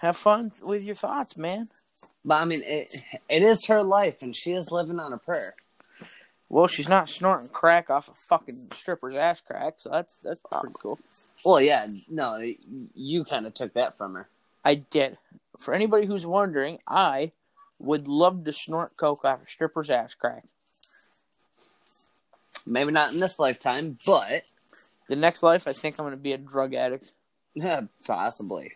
have 0.00 0.16
fun 0.16 0.52
with 0.62 0.82
your 0.82 0.94
thoughts, 0.94 1.36
man. 1.36 1.68
But 2.24 2.34
I 2.36 2.44
mean, 2.44 2.62
it 2.64 2.88
it 3.28 3.42
is 3.42 3.66
her 3.66 3.82
life, 3.82 4.22
and 4.22 4.34
she 4.34 4.52
is 4.52 4.70
living 4.70 4.98
on 5.00 5.12
a 5.12 5.18
prayer. 5.18 5.54
Well, 6.48 6.68
she's 6.68 6.88
not 6.88 7.08
snorting 7.08 7.48
crack 7.48 7.90
off 7.90 8.08
a 8.08 8.12
fucking 8.12 8.68
stripper's 8.72 9.16
ass 9.16 9.40
crack, 9.40 9.74
so 9.78 9.90
that's 9.90 10.20
that's 10.20 10.40
pretty 10.40 10.74
cool. 10.80 10.98
Well, 11.44 11.60
yeah, 11.60 11.86
no, 12.08 12.40
you 12.94 13.24
kind 13.24 13.46
of 13.46 13.54
took 13.54 13.74
that 13.74 13.96
from 13.96 14.14
her. 14.14 14.28
I 14.64 14.74
did. 14.76 15.18
For 15.58 15.74
anybody 15.74 16.06
who's 16.06 16.26
wondering, 16.26 16.78
I 16.86 17.32
would 17.78 18.06
love 18.08 18.44
to 18.44 18.52
snort 18.52 18.96
coke 18.96 19.24
off 19.24 19.42
a 19.44 19.48
stripper's 19.48 19.90
ass 19.90 20.14
crack. 20.14 20.44
Maybe 22.66 22.92
not 22.92 23.12
in 23.12 23.20
this 23.20 23.38
lifetime, 23.38 23.98
but 24.04 24.42
The 25.08 25.16
next 25.16 25.42
life, 25.42 25.68
I 25.68 25.72
think 25.72 25.98
I'm 25.98 26.04
going 26.04 26.16
to 26.16 26.22
be 26.22 26.32
a 26.32 26.38
drug 26.38 26.74
addict. 26.74 27.12
yeah, 27.54 27.82
possibly. 28.06 28.72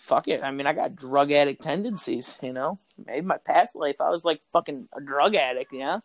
Fuck 0.00 0.28
it. 0.28 0.42
I 0.42 0.50
mean, 0.50 0.66
I 0.66 0.72
got 0.72 0.96
drug 0.96 1.30
addict 1.30 1.62
tendencies, 1.62 2.36
you 2.42 2.52
know? 2.52 2.78
Maybe 3.06 3.20
my 3.24 3.36
past 3.36 3.76
life, 3.76 4.00
I 4.00 4.10
was 4.10 4.24
like 4.24 4.40
fucking 4.52 4.88
a 4.96 5.00
drug 5.00 5.34
addict, 5.34 5.72
yeah? 5.72 6.00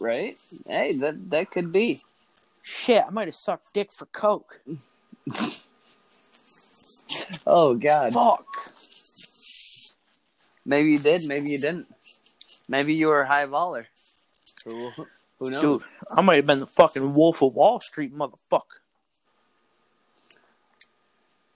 Right? 0.00 0.34
Hey, 0.66 0.96
that 0.98 1.28
that 1.30 1.50
could 1.50 1.72
be. 1.72 2.00
Shit, 2.62 3.04
I 3.06 3.10
might 3.10 3.28
have 3.28 3.34
sucked 3.34 3.74
dick 3.74 3.92
for 3.92 4.06
coke. 4.06 4.60
Oh 7.46 7.74
God. 7.74 8.12
Fuck. 8.12 8.46
Maybe 10.64 10.92
you 10.92 10.98
did. 10.98 11.26
Maybe 11.26 11.50
you 11.50 11.58
didn't. 11.58 11.88
Maybe 12.68 12.94
you 12.94 13.08
were 13.08 13.22
a 13.22 13.26
high 13.26 13.46
baller. 13.46 13.86
Who 14.66 14.90
who 15.38 15.50
knows? 15.50 15.62
Dude, 15.62 15.82
I 16.10 16.20
might 16.20 16.36
have 16.36 16.46
been 16.46 16.60
the 16.60 16.66
fucking 16.66 17.14
Wolf 17.14 17.42
of 17.42 17.54
Wall 17.54 17.80
Street 17.80 18.14
motherfucker. 18.14 18.82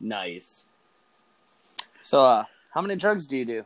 Nice. 0.00 0.68
So, 2.12 2.26
uh, 2.26 2.44
how 2.74 2.82
many 2.82 2.96
drugs 2.96 3.26
do 3.26 3.38
you 3.38 3.46
do? 3.46 3.64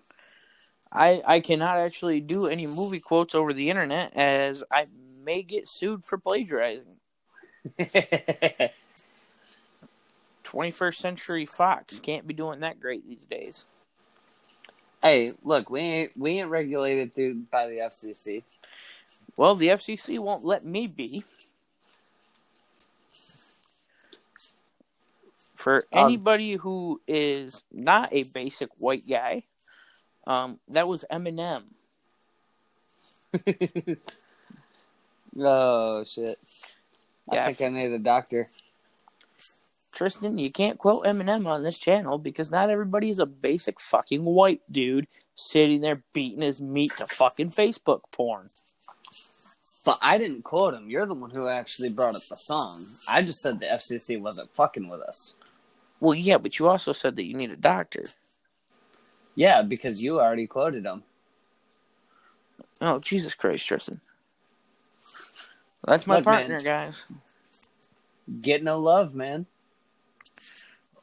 I, 0.93 1.21
I 1.27 1.41
cannot 1.41 1.79
actually 1.79 2.21
do 2.21 2.47
any 2.47 2.69
movie 2.69 3.01
quotes 3.01 3.35
over 3.35 3.53
the 3.53 3.71
internet 3.71 4.17
as 4.17 4.63
I 4.71 4.87
may 5.25 5.43
get 5.43 5.69
sued 5.69 6.05
for 6.05 6.17
plagiarizing. 6.17 6.95
21st 10.45 10.95
Century 10.95 11.45
Fox 11.45 11.99
can't 11.99 12.25
be 12.25 12.35
doing 12.35 12.61
that 12.61 12.79
great 12.79 13.05
these 13.09 13.27
days. 13.27 13.65
hey, 15.03 15.33
look, 15.43 15.69
we 15.69 15.81
ain't 15.81 16.17
we 16.17 16.39
ain't 16.39 16.49
regulated 16.49 17.17
through 17.17 17.43
by 17.51 17.67
the 17.67 17.79
FCC. 17.79 18.45
Well, 19.37 19.57
the 19.57 19.71
FCC 19.71 20.21
won't 20.21 20.45
let 20.45 20.65
me 20.65 20.87
be. 20.87 21.25
For 25.67 25.85
Um, 25.93 26.05
anybody 26.05 26.55
who 26.55 27.01
is 27.09 27.65
not 27.73 28.11
a 28.13 28.23
basic 28.23 28.69
white 28.79 29.05
guy, 29.05 29.43
um, 30.25 30.61
that 30.69 30.87
was 30.87 31.05
Eminem. 31.11 31.65
oh 35.37 36.05
shit! 36.05 36.39
Yeah. 37.33 37.47
I 37.47 37.53
think 37.53 37.61
I 37.63 37.69
need 37.77 37.91
a 37.91 37.99
doctor. 37.99 38.47
Tristan, 39.93 40.39
you 40.39 40.53
can't 40.53 40.79
quote 40.79 41.05
Eminem 41.05 41.49
on 41.49 41.65
this 41.65 41.79
channel 41.79 42.19
because 42.19 42.49
not 42.49 42.71
everybody 42.71 43.11
is 43.11 43.19
a 43.19 43.27
basic 43.27 43.81
fucking 43.81 44.25
white 44.25 44.63
dude 44.71 45.09
sitting 45.35 45.81
there 45.81 46.05
beating 46.13 46.43
his 46.43 46.61
meat 46.61 46.93
to 46.99 47.07
fucking 47.07 47.51
Facebook 47.51 48.03
porn. 48.13 48.47
But 49.85 49.99
I 50.01 50.19
didn't 50.19 50.45
quote 50.45 50.75
him. 50.75 50.89
You're 50.89 51.07
the 51.07 51.15
one 51.15 51.31
who 51.31 51.49
actually 51.49 51.89
brought 51.89 52.15
up 52.15 52.23
the 52.29 52.37
song. 52.37 52.87
I 53.09 53.23
just 53.23 53.41
said 53.41 53.59
the 53.59 53.67
FCC 53.67 54.21
wasn't 54.21 54.55
fucking 54.55 54.89
with 54.89 55.01
us. 55.01 55.35
Well, 56.01 56.15
yeah, 56.15 56.39
but 56.39 56.59
you 56.59 56.69
also 56.69 56.93
said 56.93 57.17
that 57.17 57.25
you 57.25 57.35
need 57.35 57.51
a 57.51 57.57
doctor. 57.57 58.03
Yeah, 59.35 59.63
because 59.63 60.03
you 60.03 60.21
already 60.21 60.47
quoted 60.47 60.85
him. 60.85 61.03
Oh, 62.81 62.99
Jesus 62.99 63.35
Christ, 63.35 63.67
Tristan. 63.67 64.01
That's 65.85 66.07
my 66.07 66.17
Look, 66.17 66.27
man. 66.27 66.49
partner, 66.49 66.63
guys. 66.63 67.05
Getting 68.43 68.69
a 68.69 68.77
love, 68.77 69.15
man. 69.15 69.47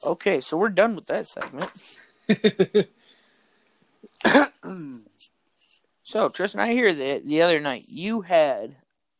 Okay, 0.03 0.41
so 0.41 0.57
we're 0.57 0.69
done 0.69 0.95
with 0.95 1.07
that 1.07 1.27
segment. 1.27 1.71
So, 6.13 6.29
Tristan, 6.29 6.59
I 6.59 6.73
hear 6.73 6.93
that 6.93 7.25
the 7.25 7.41
other 7.41 7.59
night 7.59 7.85
you 7.87 8.21
had 8.21 8.75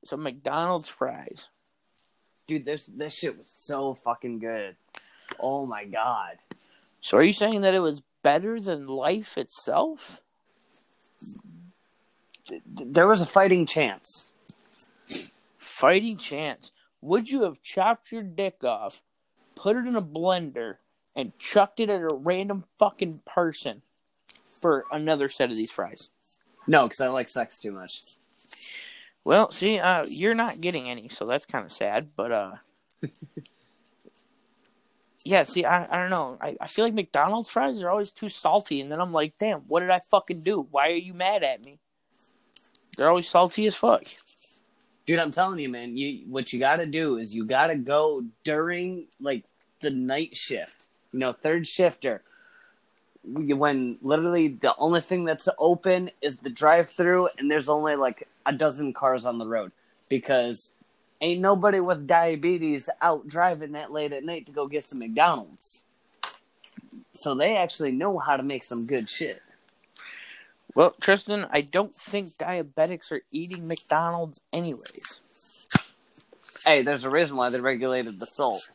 some 0.06 0.22
McDonald's 0.22 0.89
fries. 0.89 1.48
Dude, 2.46 2.65
this 2.65 2.86
this 2.86 3.15
shit 3.15 3.36
was 3.36 3.50
so 3.50 3.96
fucking 3.96 4.38
good. 4.38 4.75
Oh 5.39 5.65
my 5.65 5.85
god. 5.85 6.37
So, 7.01 7.17
are 7.17 7.23
you 7.23 7.33
saying 7.33 7.61
that 7.61 7.73
it 7.73 7.79
was 7.79 8.01
better 8.21 8.59
than 8.59 8.87
life 8.87 9.37
itself? 9.37 10.21
There 12.65 13.07
was 13.07 13.21
a 13.21 13.25
fighting 13.25 13.65
chance. 13.65 14.31
Fighting 15.57 16.17
chance. 16.17 16.71
Would 17.01 17.29
you 17.29 17.43
have 17.43 17.61
chopped 17.61 18.11
your 18.11 18.23
dick 18.23 18.63
off, 18.63 19.01
put 19.55 19.75
it 19.75 19.85
in 19.85 19.95
a 19.95 20.01
blender, 20.01 20.77
and 21.15 21.37
chucked 21.37 21.79
it 21.79 21.89
at 21.89 22.01
a 22.01 22.09
random 22.15 22.63
fucking 22.79 23.21
person 23.25 23.81
for 24.61 24.85
another 24.91 25.27
set 25.29 25.51
of 25.51 25.57
these 25.57 25.71
fries? 25.71 26.09
No, 26.67 26.83
because 26.83 27.01
I 27.01 27.07
like 27.07 27.27
sex 27.27 27.59
too 27.59 27.71
much. 27.71 28.03
Well, 29.25 29.51
see, 29.51 29.79
uh, 29.79 30.05
you're 30.07 30.35
not 30.35 30.61
getting 30.61 30.89
any, 30.89 31.09
so 31.09 31.25
that's 31.25 31.45
kind 31.45 31.65
of 31.65 31.71
sad. 31.71 32.07
But 32.15 32.31
uh, 32.31 32.51
yeah, 35.25 35.44
see, 35.44 35.63
I, 35.63 35.86
I 35.86 36.01
don't 36.01 36.10
know. 36.10 36.38
I, 36.42 36.58
I 36.60 36.68
feel 36.68 36.84
like 36.84 36.94
McDonald's 36.94 37.50
fries 37.50 37.82
are 37.82 37.89
always 37.89 38.12
too 38.12 38.30
salty, 38.30 38.82
and 38.82 38.92
then 38.92 39.00
I'm 39.00 39.13
like, 39.13 39.38
damn, 39.39 39.62
what 39.62 39.80
did 39.80 39.92
I 39.92 40.01
fucking 40.12 40.42
do? 40.42 40.68
Why 40.70 40.89
are 40.89 40.96
you 40.96 41.13
mad 41.13 41.44
at 41.44 41.65
me? 41.65 41.80
They're 42.98 43.10
always 43.10 43.27
salty 43.27 43.65
as 43.68 43.75
fuck. 43.75 44.03
Dude, 45.06 45.20
I'm 45.20 45.32
telling 45.32 45.60
you, 45.60 45.70
man, 45.70 45.98
you 45.98 46.25
what 46.27 46.53
you 46.53 46.60
gotta 46.60 46.86
do 46.86 47.18
is 47.18 47.36
you 47.36 47.46
gotta 47.46 47.75
go 47.75 48.24
during 48.44 49.08
like 49.20 49.46
the 49.82 49.89
night 49.89 50.36
shift. 50.36 50.89
You 51.12 51.20
know, 51.20 51.34
third 51.34 51.68
shifter. 51.68 52.22
When 53.25 53.98
literally 54.01 54.50
the 54.50 54.75
only 54.77 55.01
thing 55.01 55.25
that's 55.25 55.48
open 55.58 56.12
is 56.22 56.38
the 56.38 56.50
drive 56.50 56.89
through 56.89 57.30
and 57.38 57.50
there's 57.50 57.70
only 57.70 57.96
like 57.96 58.27
a 58.46 58.53
dozen 58.53 58.94
cars 58.94 59.25
on 59.25 59.38
the 59.39 59.48
road. 59.48 59.72
Because 60.10 60.73
ain't 61.24 61.42
nobody 61.42 61.80
with 61.80 62.06
diabetes 62.06 62.89
out 63.01 63.27
driving 63.27 63.72
that 63.72 63.92
late 63.92 64.12
at 64.12 64.25
night 64.25 64.46
to 64.46 64.51
go 64.51 64.68
get 64.68 64.84
some 64.84 65.00
McDonald's. 65.00 65.86
So 67.13 67.34
they 67.34 67.56
actually 67.56 67.94
know 67.94 68.20
how 68.20 68.36
to 68.36 68.44
make 68.44 68.63
some 68.63 68.86
good 68.86 69.08
shit. 69.08 69.39
Well, 70.75 70.96
Tristan, 71.00 71.48
I 71.51 71.62
don't 71.62 71.94
think 71.94 72.38
diabetics 72.38 73.12
are 73.12 73.22
eating 73.32 73.68
McDonald's 73.68 74.42
anyways. 74.51 75.68
Hey, 76.65 76.82
there's 76.82 77.06
a 77.06 77.10
reason 77.10 77.38
why 77.38 77.50
they 77.50 77.62
regulated 77.62 78.20
the 78.20 78.25
salt. 78.25 78.70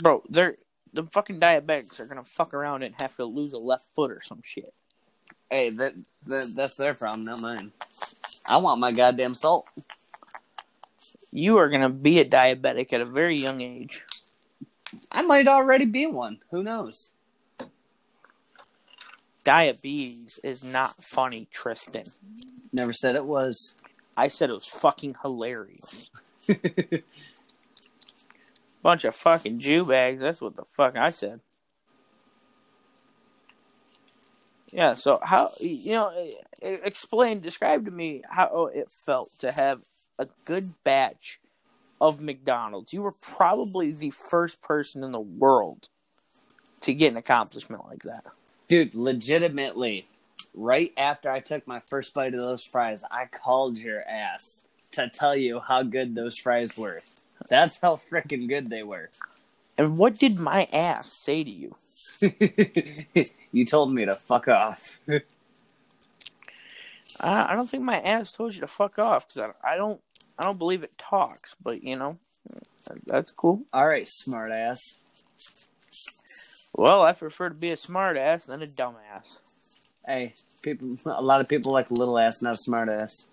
Bro, 0.00 0.22
they're 0.30 0.56
the 0.94 1.04
fucking 1.04 1.40
diabetics 1.40 1.98
are 2.00 2.06
gonna 2.06 2.22
fuck 2.22 2.54
around 2.54 2.82
and 2.82 2.94
have 3.00 3.16
to 3.16 3.24
lose 3.24 3.52
a 3.52 3.58
left 3.58 3.86
foot 3.94 4.10
or 4.10 4.22
some 4.22 4.40
shit. 4.42 4.72
Hey, 5.50 5.70
that, 5.70 5.92
that 6.26 6.52
that's 6.54 6.76
their 6.76 6.94
problem, 6.94 7.24
not 7.24 7.40
mine. 7.40 7.72
I 8.46 8.56
want 8.58 8.80
my 8.80 8.92
goddamn 8.92 9.34
salt. 9.34 9.68
You 11.32 11.56
are 11.56 11.70
gonna 11.70 11.88
be 11.88 12.20
a 12.20 12.24
diabetic 12.26 12.92
at 12.92 13.00
a 13.00 13.06
very 13.06 13.40
young 13.40 13.62
age. 13.62 14.04
I 15.10 15.22
might 15.22 15.48
already 15.48 15.86
be 15.86 16.06
one. 16.06 16.40
Who 16.50 16.62
knows? 16.62 17.12
Diabetes 19.42 20.38
is 20.44 20.62
not 20.62 21.02
funny, 21.02 21.48
Tristan. 21.50 22.04
Never 22.72 22.92
said 22.92 23.16
it 23.16 23.24
was. 23.24 23.74
I 24.16 24.28
said 24.28 24.50
it 24.50 24.54
was 24.54 24.66
fucking 24.66 25.16
hilarious. 25.22 26.10
Bunch 28.82 29.04
of 29.04 29.16
fucking 29.16 29.58
Jew 29.58 29.86
bags. 29.86 30.20
That's 30.20 30.42
what 30.42 30.56
the 30.56 30.64
fuck 30.64 30.96
I 30.96 31.10
said. 31.10 31.40
Yeah. 34.70 34.92
So 34.94 35.18
how 35.22 35.48
you 35.60 35.92
know? 35.92 36.30
Explain, 36.60 37.40
describe 37.40 37.86
to 37.86 37.90
me 37.90 38.22
how 38.28 38.66
it 38.66 38.92
felt 38.92 39.30
to 39.40 39.50
have 39.50 39.80
a 40.22 40.28
good 40.44 40.74
batch 40.84 41.40
of 42.00 42.20
McDonald's. 42.20 42.92
You 42.92 43.02
were 43.02 43.14
probably 43.20 43.92
the 43.92 44.10
first 44.10 44.62
person 44.62 45.04
in 45.04 45.12
the 45.12 45.20
world 45.20 45.88
to 46.80 46.94
get 46.94 47.12
an 47.12 47.18
accomplishment 47.18 47.84
like 47.88 48.02
that. 48.02 48.24
Dude, 48.68 48.94
legitimately, 48.94 50.06
right 50.54 50.92
after 50.96 51.30
I 51.30 51.40
took 51.40 51.66
my 51.66 51.80
first 51.80 52.14
bite 52.14 52.34
of 52.34 52.40
those 52.40 52.64
fries, 52.64 53.04
I 53.10 53.26
called 53.26 53.78
your 53.78 54.02
ass 54.02 54.66
to 54.92 55.08
tell 55.08 55.36
you 55.36 55.60
how 55.60 55.82
good 55.82 56.14
those 56.14 56.36
fries 56.36 56.76
were. 56.76 57.02
That's 57.48 57.78
how 57.78 57.96
freaking 57.96 58.48
good 58.48 58.70
they 58.70 58.82
were. 58.82 59.10
And 59.78 59.96
what 59.96 60.18
did 60.18 60.38
my 60.38 60.68
ass 60.72 61.12
say 61.12 61.44
to 61.44 61.50
you? 61.50 61.76
you 63.52 63.64
told 63.64 63.92
me 63.92 64.04
to 64.04 64.14
fuck 64.14 64.48
off. 64.48 65.00
I, 67.20 67.54
don't 67.54 67.68
think 67.68 67.82
my 67.82 68.00
ass 68.00 68.32
told 68.32 68.54
you 68.54 68.60
to 68.60 68.66
fuck 68.66 68.98
off 68.98 69.28
because 69.28 69.54
I 69.62 69.76
don't 69.76 70.00
I 70.38 70.44
don't 70.44 70.58
believe 70.58 70.82
it 70.82 70.96
talks. 70.98 71.54
But 71.62 71.82
you 71.82 71.96
know, 71.96 72.18
that's 73.06 73.32
cool. 73.32 73.62
All 73.72 73.86
right, 73.86 74.06
smart 74.08 74.52
ass. 74.52 74.98
Well, 76.74 77.02
I 77.02 77.12
prefer 77.12 77.50
to 77.50 77.54
be 77.54 77.70
a 77.70 77.76
smart 77.76 78.16
ass 78.16 78.44
than 78.44 78.62
a 78.62 78.66
dumbass. 78.66 79.38
Hey, 80.06 80.32
people. 80.62 80.90
A 81.06 81.22
lot 81.22 81.40
of 81.40 81.48
people 81.48 81.72
like 81.72 81.90
a 81.90 81.94
little 81.94 82.18
ass, 82.18 82.42
not 82.42 82.54
a 82.54 82.56
smart 82.56 82.88
ass. 82.88 83.28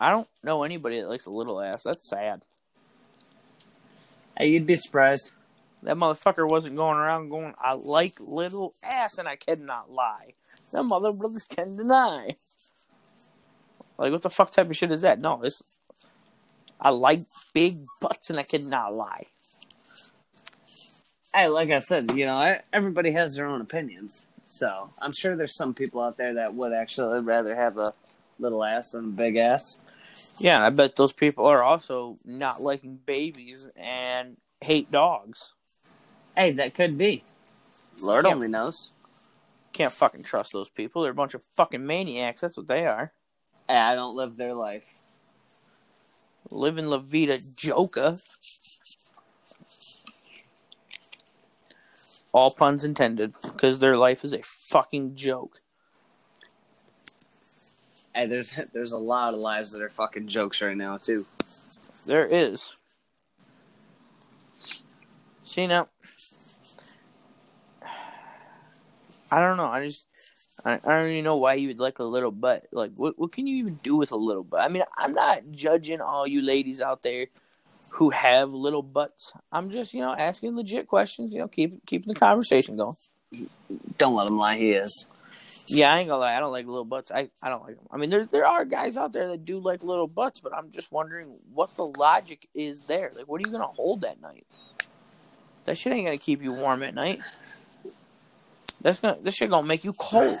I 0.00 0.10
don't 0.10 0.26
know 0.42 0.64
anybody 0.64 1.00
that 1.00 1.08
likes 1.08 1.26
a 1.26 1.30
little 1.30 1.60
ass. 1.60 1.84
That's 1.84 2.08
sad. 2.08 2.42
Hey, 4.36 4.48
you'd 4.48 4.66
be 4.66 4.76
surprised. 4.76 5.30
That 5.82 5.96
motherfucker 5.96 6.48
wasn't 6.48 6.76
going 6.76 6.96
around 6.96 7.28
going, 7.28 7.54
I 7.60 7.74
like 7.74 8.14
little 8.18 8.74
ass, 8.82 9.18
and 9.18 9.28
I 9.28 9.36
cannot 9.36 9.90
lie. 9.90 10.34
That 10.72 10.84
mother 10.84 11.12
brothers 11.12 11.44
can 11.44 11.76
deny. 11.76 12.36
Like, 13.98 14.12
what 14.12 14.22
the 14.22 14.30
fuck 14.30 14.50
type 14.50 14.68
of 14.68 14.76
shit 14.76 14.90
is 14.90 15.02
that? 15.02 15.20
No, 15.20 15.42
it's. 15.42 15.62
I 16.80 16.90
like 16.90 17.20
big 17.52 17.84
butts, 18.00 18.30
and 18.30 18.40
I 18.40 18.42
cannot 18.42 18.92
lie. 18.92 19.26
Hey, 21.34 21.48
like 21.48 21.70
I 21.70 21.78
said, 21.78 22.10
you 22.10 22.26
know, 22.26 22.34
I, 22.34 22.62
everybody 22.72 23.12
has 23.12 23.34
their 23.34 23.46
own 23.46 23.60
opinions. 23.60 24.26
So 24.44 24.90
I'm 25.00 25.12
sure 25.12 25.34
there's 25.36 25.56
some 25.56 25.72
people 25.72 26.02
out 26.02 26.16
there 26.16 26.34
that 26.34 26.54
would 26.54 26.72
actually 26.72 27.20
rather 27.20 27.54
have 27.56 27.78
a 27.78 27.92
little 28.38 28.62
ass 28.62 28.90
than 28.90 29.04
a 29.04 29.08
big 29.08 29.36
ass. 29.36 29.78
Yeah, 30.38 30.66
I 30.66 30.70
bet 30.70 30.96
those 30.96 31.12
people 31.12 31.46
are 31.46 31.62
also 31.62 32.18
not 32.24 32.60
liking 32.60 32.98
babies 33.06 33.68
and 33.76 34.36
hate 34.60 34.90
dogs. 34.90 35.52
Hey, 36.36 36.52
that 36.52 36.74
could 36.74 36.98
be. 36.98 37.24
Lord 38.02 38.26
only 38.26 38.48
knows. 38.48 38.90
Can't 39.72 39.92
fucking 39.92 40.24
trust 40.24 40.52
those 40.52 40.68
people. 40.68 41.02
They're 41.02 41.12
a 41.12 41.14
bunch 41.14 41.34
of 41.34 41.42
fucking 41.56 41.86
maniacs. 41.86 42.42
That's 42.42 42.56
what 42.56 42.68
they 42.68 42.84
are. 42.84 43.12
Hey, 43.68 43.76
I 43.76 43.94
don't 43.94 44.16
live 44.16 44.36
their 44.36 44.54
life. 44.54 44.98
Living 46.50 46.86
La 46.86 46.98
Vida 46.98 47.38
Joker. 47.56 48.18
All 52.34 52.50
puns 52.50 52.82
intended, 52.82 53.34
because 53.42 53.78
their 53.78 53.96
life 53.96 54.24
is 54.24 54.32
a 54.32 54.42
fucking 54.42 55.14
joke. 55.16 55.60
Hey, 58.14 58.26
there's 58.26 58.50
there's 58.72 58.92
a 58.92 58.98
lot 58.98 59.34
of 59.34 59.40
lives 59.40 59.72
that 59.72 59.82
are 59.82 59.90
fucking 59.90 60.28
jokes 60.28 60.60
right 60.60 60.76
now 60.76 60.96
too. 60.96 61.24
There 62.06 62.26
is. 62.26 62.74
See 65.42 65.66
now, 65.66 65.88
I 69.30 69.40
don't 69.40 69.58
know. 69.58 69.66
I 69.66 69.84
just 69.84 70.06
I, 70.64 70.74
I 70.74 70.78
don't 70.78 71.10
even 71.10 71.24
know 71.24 71.36
why 71.36 71.54
you 71.54 71.68
would 71.68 71.80
like 71.80 71.98
a 71.98 72.04
little 72.04 72.30
butt. 72.30 72.66
Like, 72.72 72.92
what 72.94 73.18
what 73.18 73.32
can 73.32 73.46
you 73.46 73.56
even 73.56 73.80
do 73.82 73.96
with 73.96 74.12
a 74.12 74.16
little 74.16 74.44
butt? 74.44 74.62
I 74.62 74.68
mean, 74.68 74.82
I'm 74.96 75.14
not 75.14 75.40
judging 75.50 76.00
all 76.00 76.26
you 76.26 76.42
ladies 76.42 76.80
out 76.80 77.02
there 77.02 77.26
who 77.90 78.10
have 78.10 78.52
little 78.52 78.82
butts. 78.82 79.32
I'm 79.50 79.70
just 79.70 79.92
you 79.92 80.00
know 80.00 80.14
asking 80.14 80.56
legit 80.56 80.86
questions. 80.86 81.32
You 81.32 81.40
know, 81.40 81.48
keep 81.48 81.84
keeping 81.86 82.08
the 82.08 82.18
conversation 82.18 82.76
going. 82.76 82.96
Don't 83.98 84.14
let 84.14 84.28
him 84.28 84.36
lie. 84.36 84.56
He 84.56 84.72
is. 84.72 85.06
Yeah, 85.68 85.92
I 85.92 86.00
ain't 86.00 86.08
gonna 86.08 86.20
lie. 86.20 86.36
I 86.36 86.40
don't 86.40 86.52
like 86.52 86.66
little 86.66 86.84
butts. 86.84 87.10
I, 87.10 87.30
I 87.42 87.48
don't 87.48 87.62
like 87.62 87.76
them. 87.76 87.86
I 87.90 87.96
mean, 87.96 88.10
there 88.10 88.26
there 88.26 88.46
are 88.46 88.64
guys 88.64 88.96
out 88.96 89.12
there 89.12 89.28
that 89.28 89.44
do 89.44 89.58
like 89.58 89.82
little 89.82 90.08
butts, 90.08 90.40
but 90.40 90.54
I'm 90.54 90.70
just 90.70 90.92
wondering 90.92 91.38
what 91.52 91.74
the 91.76 91.86
logic 91.86 92.48
is 92.54 92.80
there. 92.82 93.12
Like, 93.14 93.26
what 93.26 93.40
are 93.40 93.46
you 93.46 93.52
gonna 93.52 93.66
hold 93.66 94.02
that 94.02 94.20
night? 94.20 94.46
That 95.64 95.76
shit 95.76 95.92
ain't 95.92 96.06
gonna 96.06 96.18
keep 96.18 96.42
you 96.42 96.52
warm 96.52 96.82
at 96.82 96.94
night. 96.94 97.20
That's 98.82 99.00
gonna 99.00 99.18
this 99.22 99.36
shit 99.36 99.50
gonna 99.50 99.66
make 99.66 99.84
you 99.84 99.92
cold. 99.92 100.38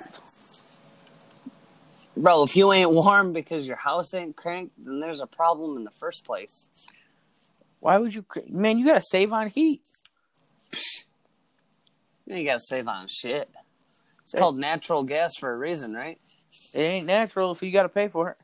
Bro, 2.16 2.42
if 2.44 2.56
you 2.56 2.72
ain't 2.72 2.90
warm 2.90 3.32
because 3.32 3.66
your 3.66 3.76
house 3.78 4.12
ain't 4.12 4.36
cranked, 4.36 4.74
then 4.84 5.00
there's 5.00 5.20
a 5.20 5.26
problem 5.26 5.78
in 5.78 5.84
the 5.84 5.90
first 5.90 6.24
place. 6.24 6.70
Why 7.80 7.96
would 7.98 8.14
you? 8.14 8.22
cr- 8.22 8.40
Man, 8.48 8.78
you 8.78 8.84
gotta 8.86 9.00
save 9.00 9.32
on 9.32 9.48
heat. 9.48 9.82
You, 12.26 12.34
know, 12.34 12.36
you 12.36 12.44
gotta 12.44 12.60
save 12.60 12.86
on 12.88 13.06
shit. 13.08 13.50
It's 14.22 14.32
Hey. 14.32 14.38
called 14.38 14.58
natural 14.58 15.04
gas 15.04 15.32
for 15.38 15.52
a 15.52 15.56
reason, 15.56 15.94
right? 15.94 16.18
It 16.74 16.80
ain't 16.80 17.06
natural 17.06 17.52
if 17.52 17.62
you 17.62 17.72
gotta 17.72 17.88
pay 17.88 18.08
for 18.08 18.30
it. 18.30 18.36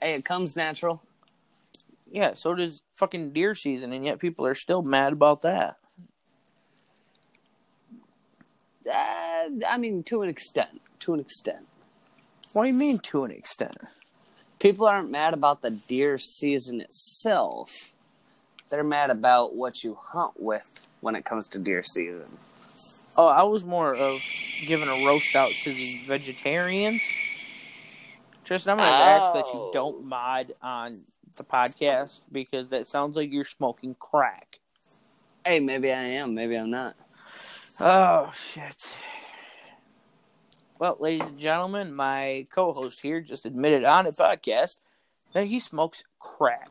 Hey, 0.00 0.14
it 0.14 0.24
comes 0.24 0.56
natural. 0.56 1.02
Yeah, 2.10 2.34
so 2.34 2.54
does 2.54 2.82
fucking 2.94 3.32
deer 3.32 3.54
season, 3.54 3.92
and 3.92 4.04
yet 4.04 4.18
people 4.20 4.46
are 4.46 4.54
still 4.54 4.82
mad 4.82 5.12
about 5.12 5.42
that. 5.42 5.76
Uh, 8.86 9.48
I 9.68 9.76
mean, 9.78 10.02
to 10.04 10.22
an 10.22 10.28
extent. 10.28 10.80
To 11.00 11.14
an 11.14 11.20
extent. 11.20 11.66
What 12.52 12.62
do 12.62 12.68
you 12.68 12.74
mean 12.74 12.98
to 13.00 13.24
an 13.24 13.30
extent? 13.30 13.76
People 14.58 14.86
aren't 14.86 15.10
mad 15.10 15.34
about 15.34 15.60
the 15.62 15.70
deer 15.70 16.18
season 16.18 16.80
itself. 16.80 17.70
They're 18.70 18.82
mad 18.82 19.10
about 19.10 19.54
what 19.54 19.84
you 19.84 19.98
hunt 20.00 20.34
with 20.38 20.86
when 21.00 21.14
it 21.14 21.24
comes 21.24 21.48
to 21.48 21.58
deer 21.58 21.82
season. 21.82 22.38
Oh, 23.16 23.28
I 23.28 23.42
was 23.44 23.64
more 23.64 23.94
of 23.94 24.20
giving 24.66 24.88
a 24.88 25.06
roast 25.06 25.34
out 25.36 25.50
to 25.62 25.72
the 25.72 26.00
vegetarians. 26.06 27.02
Tristan, 28.44 28.72
I'm 28.72 28.76
going 28.78 28.88
to 28.88 28.94
ask 29.04 29.32
that 29.34 29.46
you 29.52 29.60
Oh. 29.60 29.70
don't 29.72 30.04
mod 30.04 30.52
on 30.62 31.02
the 31.36 31.44
podcast 31.44 32.20
because 32.32 32.68
that 32.70 32.86
sounds 32.86 33.16
like 33.16 33.30
you're 33.32 33.44
smoking 33.44 33.94
crack. 33.98 34.58
Hey, 35.44 35.60
maybe 35.60 35.92
I 35.92 36.02
am, 36.02 36.34
maybe 36.34 36.56
I'm 36.56 36.70
not. 36.70 36.94
Oh, 37.78 38.32
shit. 38.34 38.96
Well, 40.78 40.96
ladies 40.98 41.28
and 41.28 41.38
gentlemen, 41.38 41.94
my 41.94 42.46
co 42.50 42.72
host 42.72 43.02
here 43.02 43.20
just 43.20 43.44
admitted 43.44 43.84
on 43.84 44.06
the 44.06 44.12
podcast 44.12 44.78
that 45.34 45.46
he 45.46 45.60
smokes 45.60 46.02
crack. 46.18 46.70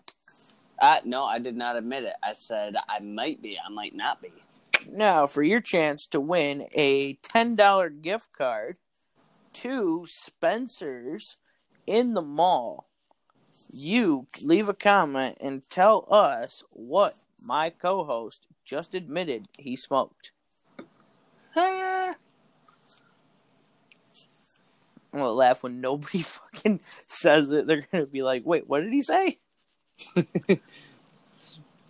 Uh, 0.80 1.02
no, 1.06 1.24
I 1.24 1.38
did 1.38 1.56
not 1.56 1.76
admit 1.76 2.06
it. 2.06 2.16
I 2.24 2.34
said 2.34 2.76
I 2.90 3.00
might 3.00 3.40
be, 3.40 3.56
I 3.64 3.70
might 3.70 3.96
not 3.96 4.20
be. 4.20 4.32
Now, 4.92 5.28
for 5.28 5.44
your 5.44 5.62
chance 5.62 6.08
to 6.08 6.20
win 6.20 6.68
a 6.74 7.16
$10 7.18 8.02
gift 8.02 8.34
card 8.34 8.78
to 9.54 10.06
Spencer's 10.08 11.38
in 11.86 12.16
the 12.16 12.22
mall, 12.22 12.88
you 13.72 14.26
leave 14.42 14.70
a 14.70 14.74
comment 14.74 15.38
and 15.40 15.70
tell 15.70 16.08
us 16.10 16.64
what 16.72 17.16
my 17.46 17.70
co 17.70 18.04
host 18.06 18.48
just 18.64 18.96
admitted 18.96 19.48
he 19.58 19.76
smoked. 19.76 20.32
I'm 21.56 22.16
gonna 25.14 25.32
laugh 25.32 25.64
when 25.64 25.80
nobody 25.82 26.20
fucking 26.22 26.82
says 27.08 27.52
it. 27.52 27.68
They're 27.68 27.86
gonna 27.92 28.06
be 28.06 28.24
like, 28.24 28.46
wait, 28.46 28.68
what 28.68 28.82
did 28.82 28.92
he 28.92 29.02
say? 29.02 29.38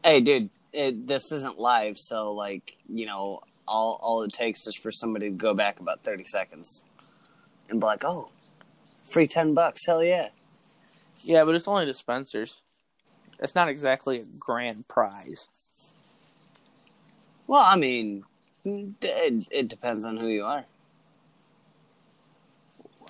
hey, 0.03 0.21
dude, 0.21 0.49
it, 0.73 1.07
this 1.07 1.31
isn't 1.31 1.59
live, 1.59 1.97
so 1.97 2.33
like 2.33 2.77
you 2.87 3.05
know, 3.05 3.41
all 3.67 3.99
all 4.01 4.21
it 4.23 4.31
takes 4.31 4.67
is 4.67 4.75
for 4.75 4.91
somebody 4.91 5.29
to 5.29 5.35
go 5.35 5.53
back 5.53 5.79
about 5.79 6.03
thirty 6.03 6.25
seconds 6.25 6.85
and 7.69 7.79
be 7.79 7.85
like, 7.85 8.03
"Oh, 8.03 8.29
free 9.07 9.27
ten 9.27 9.53
bucks, 9.53 9.85
hell 9.85 10.03
yeah!" 10.03 10.29
Yeah, 11.23 11.43
but 11.43 11.55
it's 11.55 11.67
only 11.67 11.85
the 11.85 11.93
Spencer's. 11.93 12.61
It's 13.39 13.55
not 13.55 13.69
exactly 13.69 14.19
a 14.19 14.25
grand 14.39 14.87
prize. 14.87 15.49
Well, 17.47 17.61
I 17.61 17.75
mean, 17.75 18.23
it, 18.65 19.47
it 19.51 19.67
depends 19.67 20.05
on 20.05 20.17
who 20.17 20.27
you 20.27 20.43
are. 20.43 20.65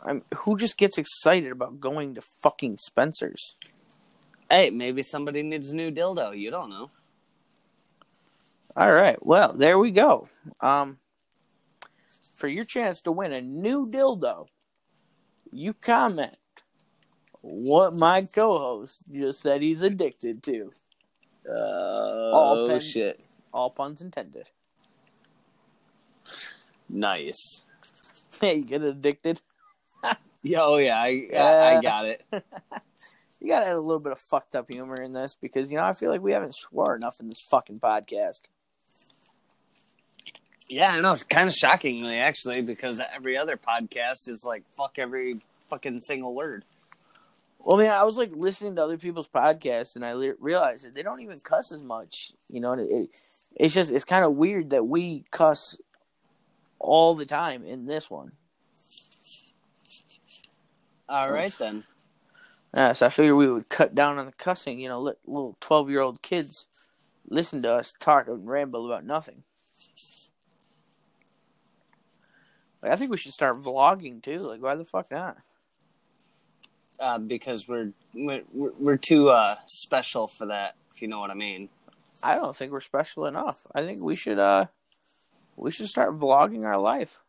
I'm, 0.04 0.24
who 0.36 0.58
just 0.58 0.78
gets 0.78 0.98
excited 0.98 1.52
about 1.52 1.80
going 1.80 2.16
to 2.16 2.22
fucking 2.22 2.78
Spencer's? 2.78 3.56
Hey, 4.50 4.70
maybe 4.70 5.02
somebody 5.02 5.42
needs 5.42 5.72
a 5.72 5.76
new 5.76 5.90
dildo. 5.90 6.38
You 6.38 6.52
don't 6.52 6.70
know. 6.70 6.92
All 8.78 8.92
right. 8.92 9.18
Well, 9.26 9.54
there 9.54 9.80
we 9.80 9.92
go. 9.92 10.28
Um, 10.60 10.98
for 12.38 12.48
your 12.48 12.66
chance 12.66 13.02
to 13.02 13.12
win 13.12 13.34
a 13.34 13.42
new 13.42 13.90
dildo, 13.90 14.48
you 15.52 15.74
comment 15.74 16.38
what 17.42 17.96
my 17.96 18.24
co-host 18.24 19.04
just 19.12 19.42
said 19.42 19.62
he's 19.62 19.82
addicted 19.82 20.44
to. 20.44 20.72
Oh 21.48 22.66
pen- 22.68 22.80
shit! 22.82 23.22
All 23.54 23.70
puns 23.70 24.02
intended. 24.02 24.50
Nice. 26.90 27.64
Hey, 28.42 28.56
you 28.56 28.66
get 28.66 28.82
addicted. 28.82 29.42
Yeah, 30.44 30.62
oh 30.62 30.78
yeah, 30.78 31.02
I, 31.02 31.28
I, 31.34 31.78
I 31.78 31.82
got 31.82 32.06
it. 32.06 32.24
You 33.46 33.52
gotta 33.52 33.68
add 33.68 33.74
a 33.74 33.80
little 33.80 34.00
bit 34.00 34.12
of 34.12 34.20
fucked 34.20 34.56
up 34.56 34.72
humor 34.72 35.00
in 35.00 35.14
this 35.14 35.36
because 35.40 35.72
you 35.72 35.78
know 35.78 35.84
I 35.84 35.94
feel 35.94 36.10
like 36.10 36.22
we 36.22 36.32
haven't 36.32 36.56
swore 36.56 36.96
enough 36.96 37.20
in 37.20 37.28
this 37.28 37.42
fucking 37.42 37.80
podcast. 37.80 38.42
Yeah, 40.68 40.94
I 40.94 41.02
know. 41.02 41.14
It's 41.14 41.22
kind 41.22 41.48
of 41.48 41.54
shockingly, 41.54 42.18
actually, 42.18 42.64
because 42.64 43.00
every 43.14 43.38
other 43.38 43.56
podcast 43.56 44.28
is 44.28 44.44
like 44.48 44.64
fuck 44.76 44.98
every 44.98 45.42
fucking 45.70 46.00
single 46.00 46.34
word. 46.34 46.64
Well, 47.60 47.78
man, 47.78 47.92
I 47.92 48.04
was 48.04 48.18
like 48.18 48.32
listening 48.34 48.76
to 48.78 48.84
other 48.84 48.98
people's 48.98 49.28
podcasts, 49.28 49.96
and 49.96 50.04
I 50.04 50.14
le- 50.14 50.34
realized 50.40 50.86
that 50.86 50.96
they 50.96 51.04
don't 51.04 51.22
even 51.22 51.40
cuss 51.40 51.72
as 51.72 51.84
much. 51.84 52.32
You 52.50 52.62
know, 52.62 52.74
it, 52.74 52.88
it 52.90 53.10
it's 53.56 53.76
just 53.76 53.92
it's 53.92 54.06
kind 54.06 54.26
of 54.26 54.34
weird 54.34 54.72
that 54.72 54.88
we 54.88 55.24
cuss 55.30 55.78
all 56.80 57.16
the 57.16 57.26
time 57.26 57.64
in 57.66 57.86
this 57.86 58.10
one. 58.10 58.34
All 61.08 61.32
right 61.32 61.54
then. 61.60 61.84
Yeah, 62.76 62.92
so 62.92 63.06
I 63.06 63.10
figured 63.10 63.38
we 63.38 63.50
would 63.50 63.70
cut 63.70 63.96
down 63.96 64.18
on 64.18 64.26
the 64.26 64.32
cussing. 64.34 64.80
You 64.80 64.90
know, 64.90 65.00
let 65.00 65.18
little 65.26 65.56
twelve 65.60 65.90
year 65.90 66.02
old 66.02 66.22
kids 66.22 66.68
listen 67.30 67.62
to 67.64 67.72
us 67.72 67.94
talk 68.00 68.28
and 68.28 68.48
ramble 68.48 68.86
about 68.86 69.06
nothing. 69.06 69.44
Like, 72.82 72.92
I 72.92 72.96
think 72.96 73.12
we 73.12 73.18
should 73.18 73.34
start 73.34 73.62
vlogging 73.62 74.22
too. 74.22 74.40
Like, 74.40 74.62
why 74.62 74.76
the 74.76 74.86
fuck 74.86 75.10
not? 75.10 75.38
Uh, 77.00 77.18
because 77.18 77.68
we're 77.68 77.92
we're 78.14 78.44
we're 78.54 78.98
too 78.98 79.30
uh, 79.30 79.56
special 79.68 80.28
for 80.28 80.48
that. 80.48 80.76
If 80.94 81.02
you 81.02 81.08
know 81.08 81.20
what 81.20 81.32
I 81.32 81.36
mean. 81.36 81.70
I 82.24 82.36
don't 82.36 82.56
think 82.56 82.72
we're 82.72 82.80
special 82.80 83.26
enough. 83.26 83.68
I 83.74 83.86
think 83.86 84.02
we 84.02 84.16
should 84.16 84.40
uh 84.40 84.66
we 85.56 85.72
should 85.72 85.88
start 85.88 86.18
vlogging 86.18 86.66
our 86.66 86.78
life. 86.78 87.22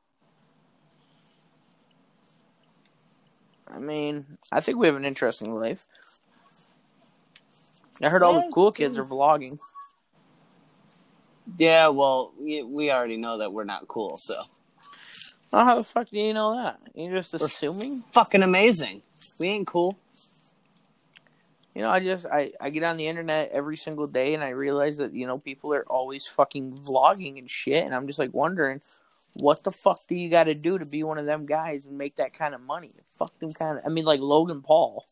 I 3.68 3.78
mean, 3.78 4.38
I 4.52 4.60
think 4.60 4.78
we 4.78 4.86
have 4.86 4.96
an 4.96 5.04
interesting 5.04 5.54
life. 5.54 5.86
I 8.02 8.08
heard 8.08 8.22
all 8.22 8.34
the 8.34 8.50
cool 8.52 8.72
kids 8.72 8.98
are 8.98 9.04
vlogging. 9.04 9.58
Yeah, 11.58 11.88
well, 11.88 12.32
we, 12.38 12.62
we 12.62 12.90
already 12.90 13.16
know 13.16 13.38
that 13.38 13.52
we're 13.52 13.64
not 13.64 13.88
cool, 13.88 14.16
so 14.18 14.42
Oh, 15.52 15.64
how 15.64 15.76
the 15.76 15.84
fuck 15.84 16.10
do 16.10 16.18
you 16.18 16.34
know 16.34 16.56
that? 16.56 16.80
You're 16.94 17.14
just 17.14 17.34
assuming? 17.34 18.02
fucking 18.12 18.42
amazing. 18.42 19.02
We 19.38 19.48
ain't 19.48 19.66
cool. 19.66 19.96
You 21.76 21.82
know, 21.82 21.90
I 21.90 22.00
just 22.00 22.24
I, 22.24 22.52
I 22.58 22.70
get 22.70 22.84
on 22.84 22.96
the 22.96 23.06
internet 23.06 23.50
every 23.52 23.76
single 23.76 24.06
day 24.06 24.32
and 24.32 24.42
I 24.42 24.48
realize 24.48 24.96
that, 24.96 25.12
you 25.12 25.26
know, 25.26 25.36
people 25.36 25.74
are 25.74 25.84
always 25.86 26.26
fucking 26.26 26.72
vlogging 26.72 27.36
and 27.36 27.50
shit 27.50 27.84
and 27.84 27.94
I'm 27.94 28.06
just 28.06 28.18
like 28.18 28.32
wondering 28.32 28.80
what 29.34 29.62
the 29.62 29.70
fuck 29.70 29.98
do 30.08 30.14
you 30.14 30.30
gotta 30.30 30.54
do 30.54 30.78
to 30.78 30.86
be 30.86 31.02
one 31.02 31.18
of 31.18 31.26
them 31.26 31.44
guys 31.44 31.84
and 31.84 31.98
make 31.98 32.16
that 32.16 32.32
kind 32.32 32.54
of 32.54 32.62
money? 32.62 32.92
Fuck 33.18 33.38
them 33.40 33.52
kind 33.52 33.76
of 33.76 33.84
I 33.84 33.90
mean 33.90 34.06
like 34.06 34.20
Logan 34.20 34.62
Paul. 34.62 35.04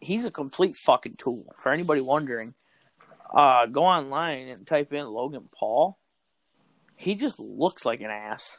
He's 0.00 0.24
a 0.24 0.30
complete 0.30 0.76
fucking 0.76 1.16
tool. 1.18 1.52
For 1.56 1.72
anybody 1.72 2.02
wondering, 2.02 2.54
uh 3.34 3.66
go 3.66 3.84
online 3.84 4.46
and 4.46 4.64
type 4.64 4.92
in 4.92 5.08
Logan 5.08 5.48
Paul. 5.52 5.98
He 6.94 7.16
just 7.16 7.40
looks 7.40 7.84
like 7.84 8.00
an 8.00 8.10
ass. 8.10 8.58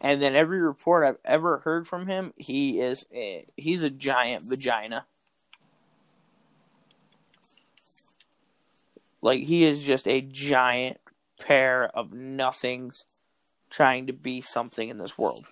And 0.00 0.22
then 0.22 0.36
every 0.36 0.60
report 0.60 1.04
I've 1.04 1.18
ever 1.24 1.58
heard 1.58 1.88
from 1.88 2.06
him, 2.06 2.32
he 2.36 2.80
is 2.80 3.06
a, 3.12 3.44
he's 3.56 3.82
a 3.82 3.90
giant 3.90 4.44
vagina. 4.44 5.06
Like 9.20 9.44
he 9.44 9.64
is 9.64 9.84
just 9.84 10.06
a 10.06 10.20
giant 10.20 10.98
pair 11.40 11.86
of 11.96 12.12
nothings 12.12 13.04
trying 13.70 14.06
to 14.06 14.12
be 14.12 14.40
something 14.40 14.88
in 14.88 14.98
this 14.98 15.18
world. 15.18 15.44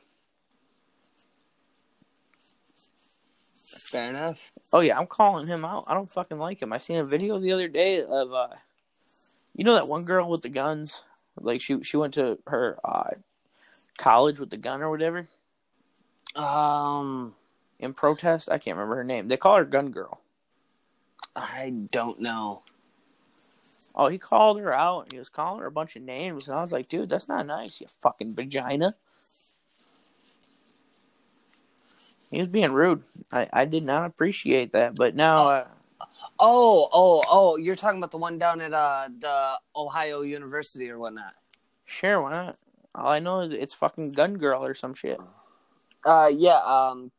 Fair 3.54 4.10
enough. 4.10 4.50
Oh 4.72 4.80
yeah, 4.80 4.98
I'm 4.98 5.06
calling 5.06 5.46
him 5.46 5.64
out. 5.64 5.84
I 5.86 5.94
don't 5.94 6.10
fucking 6.10 6.38
like 6.38 6.60
him. 6.60 6.72
I 6.72 6.78
seen 6.78 6.96
a 6.96 7.04
video 7.04 7.38
the 7.38 7.52
other 7.52 7.68
day 7.68 8.02
of 8.02 8.32
uh 8.32 8.48
you 9.54 9.64
know 9.64 9.74
that 9.74 9.88
one 9.88 10.04
girl 10.04 10.28
with 10.28 10.42
the 10.42 10.48
guns? 10.48 11.02
Like 11.40 11.60
she 11.60 11.82
she 11.82 11.96
went 11.96 12.14
to 12.14 12.38
her 12.46 12.78
uh 12.84 13.10
college 13.96 14.38
with 14.40 14.50
the 14.50 14.56
gun 14.56 14.82
or 14.82 14.90
whatever 14.90 15.28
Um, 16.34 17.34
in 17.78 17.94
protest. 17.94 18.48
I 18.50 18.58
can't 18.58 18.76
remember 18.76 18.96
her 18.96 19.04
name. 19.04 19.28
They 19.28 19.36
call 19.36 19.56
her 19.56 19.64
Gun 19.64 19.90
Girl. 19.90 20.20
I 21.34 21.72
don't 21.92 22.20
know. 22.20 22.62
Oh, 23.94 24.08
he 24.08 24.18
called 24.18 24.58
her 24.60 24.72
out. 24.74 25.12
He 25.12 25.18
was 25.18 25.28
calling 25.30 25.60
her 25.60 25.66
a 25.66 25.70
bunch 25.72 25.96
of 25.96 26.02
names, 26.02 26.48
and 26.48 26.56
I 26.56 26.60
was 26.60 26.72
like, 26.72 26.88
dude, 26.88 27.08
that's 27.08 27.28
not 27.28 27.46
nice, 27.46 27.80
you 27.80 27.86
fucking 28.02 28.34
vagina. 28.34 28.92
He 32.30 32.38
was 32.40 32.48
being 32.48 32.72
rude. 32.72 33.02
I, 33.32 33.48
I 33.52 33.64
did 33.64 33.84
not 33.84 34.04
appreciate 34.06 34.72
that, 34.72 34.94
but 34.94 35.14
now, 35.14 35.36
uh, 35.48 35.66
Oh, 36.38 36.88
oh, 36.92 37.22
oh! 37.30 37.56
You're 37.56 37.76
talking 37.76 37.98
about 37.98 38.10
the 38.10 38.18
one 38.18 38.38
down 38.38 38.60
at 38.60 38.72
uh 38.74 39.08
the 39.18 39.54
Ohio 39.74 40.20
University 40.20 40.90
or 40.90 40.98
whatnot. 40.98 41.32
sure, 41.86 42.20
why 42.20 42.30
not? 42.32 42.56
All 42.96 43.08
I 43.08 43.18
know 43.18 43.40
is 43.40 43.52
it's 43.52 43.74
fucking 43.74 44.14
Gun 44.14 44.38
Girl 44.38 44.64
or 44.64 44.74
some 44.74 44.94
shit. 44.94 45.20
Uh, 46.04 46.30
yeah. 46.32 46.58
Um, 46.64 47.10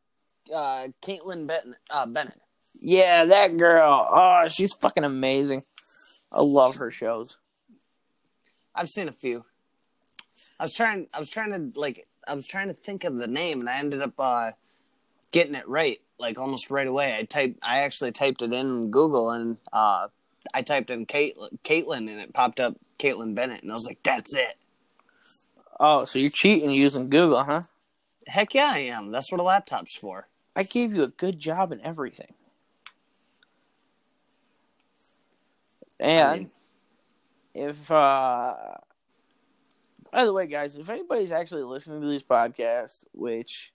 uh, 0.52 0.88
Caitlin 1.02 1.46
Benton, 1.46 1.74
uh, 1.90 2.06
Bennett. 2.06 2.40
Yeah, 2.80 3.24
that 3.26 3.56
girl. 3.56 4.08
Oh, 4.10 4.48
she's 4.48 4.72
fucking 4.74 5.04
amazing. 5.04 5.62
I 6.32 6.42
love 6.42 6.76
her 6.76 6.90
shows. 6.90 7.38
I've 8.74 8.88
seen 8.88 9.08
a 9.08 9.12
few. 9.12 9.44
I 10.60 10.64
was 10.64 10.74
trying. 10.74 11.08
I 11.14 11.20
was 11.20 11.30
trying 11.30 11.50
to 11.50 11.78
like. 11.78 12.06
I 12.26 12.34
was 12.34 12.46
trying 12.46 12.68
to 12.68 12.74
think 12.74 13.04
of 13.04 13.16
the 13.16 13.26
name, 13.26 13.60
and 13.60 13.68
I 13.68 13.78
ended 13.78 14.02
up 14.02 14.14
uh, 14.18 14.50
getting 15.30 15.54
it 15.54 15.68
right, 15.68 16.00
like 16.18 16.38
almost 16.38 16.70
right 16.70 16.86
away. 16.86 17.16
I 17.16 17.24
typed. 17.24 17.58
I 17.62 17.80
actually 17.80 18.12
typed 18.12 18.42
it 18.42 18.52
in 18.52 18.90
Google, 18.90 19.30
and 19.30 19.56
uh, 19.72 20.08
I 20.52 20.62
typed 20.62 20.90
in 20.90 21.06
Kate, 21.06 21.36
Caitlin, 21.64 22.10
and 22.10 22.20
it 22.20 22.34
popped 22.34 22.60
up 22.60 22.76
Caitlin 22.98 23.34
Bennett, 23.34 23.62
and 23.62 23.70
I 23.70 23.74
was 23.74 23.86
like, 23.86 23.98
"That's 24.02 24.34
it." 24.34 24.56
Oh, 25.80 26.04
so 26.04 26.18
you're 26.18 26.30
cheating 26.30 26.70
using 26.70 27.08
Google, 27.08 27.44
huh? 27.44 27.62
Heck 28.26 28.54
yeah, 28.54 28.72
I 28.74 28.78
am. 28.80 29.10
That's 29.10 29.30
what 29.30 29.40
a 29.40 29.44
laptop's 29.44 29.96
for. 29.96 30.28
I 30.56 30.64
gave 30.64 30.92
you 30.92 31.02
a 31.04 31.08
good 31.08 31.38
job 31.38 31.72
in 31.72 31.80
everything. 31.82 32.34
And 36.00 36.28
I 36.28 36.36
mean, 36.36 36.50
if 37.54 37.90
uh 37.90 38.54
by 40.12 40.24
the 40.24 40.32
way 40.32 40.46
guys 40.46 40.76
if 40.76 40.88
anybody's 40.88 41.32
actually 41.32 41.62
listening 41.62 42.00
to 42.00 42.08
these 42.08 42.22
podcasts 42.22 43.04
which 43.12 43.72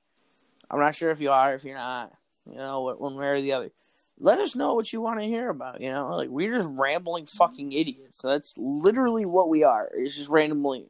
i'm 0.71 0.79
not 0.79 0.95
sure 0.95 1.11
if 1.11 1.19
you 1.19 1.29
are 1.29 1.53
if 1.53 1.63
you're 1.63 1.77
not 1.77 2.13
you 2.49 2.55
know 2.55 2.95
one 2.97 3.15
way 3.15 3.27
or 3.27 3.41
the 3.41 3.51
other 3.51 3.71
let 4.19 4.39
us 4.39 4.55
know 4.55 4.73
what 4.73 4.93
you 4.93 5.01
want 5.01 5.19
to 5.19 5.25
hear 5.25 5.49
about 5.49 5.81
you 5.81 5.91
know 5.91 6.15
like 6.15 6.29
we're 6.29 6.55
just 6.55 6.69
rambling 6.73 7.25
fucking 7.25 7.71
idiots 7.73 8.19
so 8.19 8.29
that's 8.29 8.53
literally 8.57 9.25
what 9.25 9.49
we 9.49 9.63
are 9.63 9.89
it's 9.93 10.15
just 10.15 10.29
randomly 10.29 10.85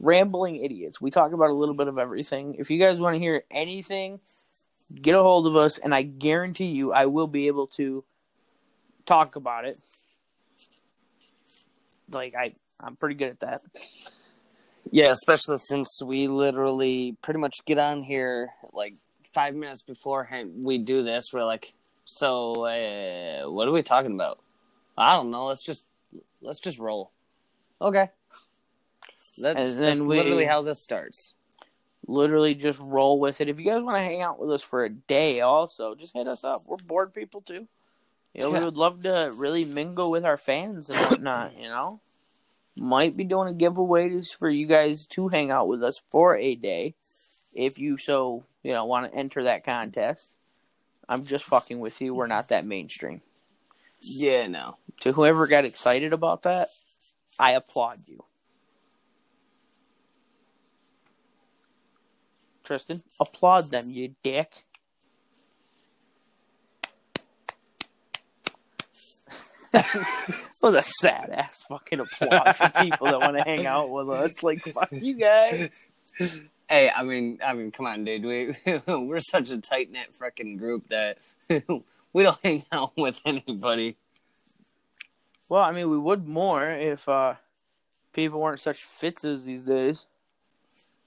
rambling 0.00 0.56
idiots 0.56 1.00
we 1.00 1.10
talk 1.10 1.32
about 1.32 1.50
a 1.50 1.54
little 1.54 1.74
bit 1.74 1.88
of 1.88 1.98
everything 1.98 2.54
if 2.58 2.70
you 2.70 2.78
guys 2.78 3.00
want 3.00 3.14
to 3.14 3.18
hear 3.18 3.44
anything 3.50 4.18
get 5.00 5.14
a 5.14 5.22
hold 5.22 5.46
of 5.46 5.56
us 5.56 5.78
and 5.78 5.94
i 5.94 6.02
guarantee 6.02 6.66
you 6.66 6.92
i 6.92 7.06
will 7.06 7.28
be 7.28 7.46
able 7.46 7.66
to 7.66 8.02
talk 9.06 9.36
about 9.36 9.64
it 9.64 9.78
like 12.10 12.34
i 12.34 12.52
i'm 12.80 12.96
pretty 12.96 13.14
good 13.14 13.30
at 13.30 13.40
that 13.40 13.60
yeah, 14.90 15.10
especially 15.10 15.58
since 15.58 16.02
we 16.02 16.26
literally 16.26 17.16
pretty 17.22 17.38
much 17.38 17.64
get 17.64 17.78
on 17.78 18.02
here 18.02 18.50
like 18.72 18.94
five 19.32 19.54
minutes 19.54 19.82
before 19.82 20.28
we 20.56 20.78
do 20.78 21.02
this. 21.02 21.32
We're 21.32 21.44
like, 21.44 21.72
so 22.04 22.64
uh, 22.64 23.48
what 23.50 23.68
are 23.68 23.72
we 23.72 23.82
talking 23.82 24.14
about? 24.14 24.40
I 24.98 25.14
don't 25.14 25.30
know. 25.30 25.46
Let's 25.46 25.64
just 25.64 25.84
let's 26.42 26.60
just 26.60 26.78
roll. 26.78 27.12
Okay. 27.80 28.10
That's, 29.40 29.58
And 29.58 29.76
then 29.78 29.80
that's 29.98 30.00
we- 30.00 30.16
literally 30.16 30.44
how 30.46 30.62
this 30.62 30.80
starts. 30.80 31.34
literally 32.06 32.54
just 32.54 32.80
roll 32.80 33.20
with 33.20 33.40
it. 33.40 33.48
If 33.48 33.58
you 33.60 33.66
guys 33.66 33.82
want 33.82 33.96
to 33.98 34.04
hang 34.04 34.22
out 34.22 34.38
with 34.40 34.50
us 34.50 34.62
for 34.62 34.84
a 34.84 34.88
day, 34.90 35.40
also 35.40 35.94
just 35.94 36.14
hit 36.14 36.26
us 36.26 36.44
up. 36.44 36.62
We're 36.66 36.76
bored 36.78 37.14
people 37.14 37.40
too. 37.40 37.68
You 38.34 38.42
know, 38.42 38.50
we 38.50 38.64
would 38.64 38.76
love 38.76 39.02
to 39.02 39.32
really 39.36 39.64
mingle 39.64 40.10
with 40.10 40.24
our 40.24 40.36
fans 40.36 40.88
and 40.90 40.98
whatnot. 40.98 41.56
You 41.58 41.68
know, 41.68 42.00
might 42.76 43.16
be 43.16 43.24
doing 43.24 43.48
a 43.48 43.54
giveaway 43.54 44.08
just 44.08 44.38
for 44.38 44.48
you 44.48 44.66
guys 44.66 45.06
to 45.08 45.28
hang 45.28 45.50
out 45.50 45.68
with 45.68 45.82
us 45.82 46.00
for 46.10 46.36
a 46.36 46.54
day, 46.54 46.94
if 47.54 47.78
you 47.78 47.96
so 47.96 48.44
you 48.62 48.72
know 48.72 48.84
want 48.84 49.10
to 49.10 49.18
enter 49.18 49.42
that 49.44 49.64
contest. 49.64 50.32
I'm 51.08 51.24
just 51.24 51.44
fucking 51.44 51.80
with 51.80 52.00
you. 52.00 52.14
We're 52.14 52.28
not 52.28 52.48
that 52.48 52.64
mainstream. 52.64 53.20
Yeah, 54.00 54.46
no. 54.46 54.76
To 55.00 55.12
whoever 55.12 55.46
got 55.48 55.64
excited 55.64 56.12
about 56.12 56.42
that, 56.44 56.68
I 57.38 57.52
applaud 57.52 57.98
you. 58.06 58.22
Tristan, 62.70 63.02
applaud 63.18 63.72
them, 63.72 63.86
you 63.88 64.14
dick. 64.22 64.46
that 69.72 70.44
was 70.62 70.76
a 70.76 70.82
sad 70.82 71.30
ass 71.30 71.62
fucking 71.68 71.98
applause 71.98 72.56
for 72.56 72.70
people 72.80 73.08
that 73.08 73.18
want 73.18 73.36
to 73.36 73.42
hang 73.42 73.66
out 73.66 73.90
with 73.90 74.08
us. 74.08 74.40
Like, 74.44 74.60
fuck 74.60 74.90
you 74.92 75.14
guys. 75.14 75.88
Hey, 76.68 76.88
I 76.94 77.02
mean, 77.02 77.40
I 77.44 77.54
mean, 77.54 77.72
come 77.72 77.86
on, 77.86 78.04
dude. 78.04 78.24
We 78.24 78.54
we're 78.86 79.18
such 79.18 79.50
a 79.50 79.60
tight 79.60 79.90
knit 79.90 80.14
freaking 80.16 80.56
group 80.56 80.88
that 80.90 81.18
we 82.12 82.22
don't 82.22 82.38
hang 82.44 82.64
out 82.70 82.92
with 82.96 83.20
anybody. 83.24 83.96
Well, 85.48 85.64
I 85.64 85.72
mean, 85.72 85.90
we 85.90 85.98
would 85.98 86.24
more 86.24 86.70
if 86.70 87.08
uh, 87.08 87.34
people 88.12 88.40
weren't 88.40 88.60
such 88.60 88.84
fitzes 88.84 89.44
these 89.44 89.64
days. 89.64 90.06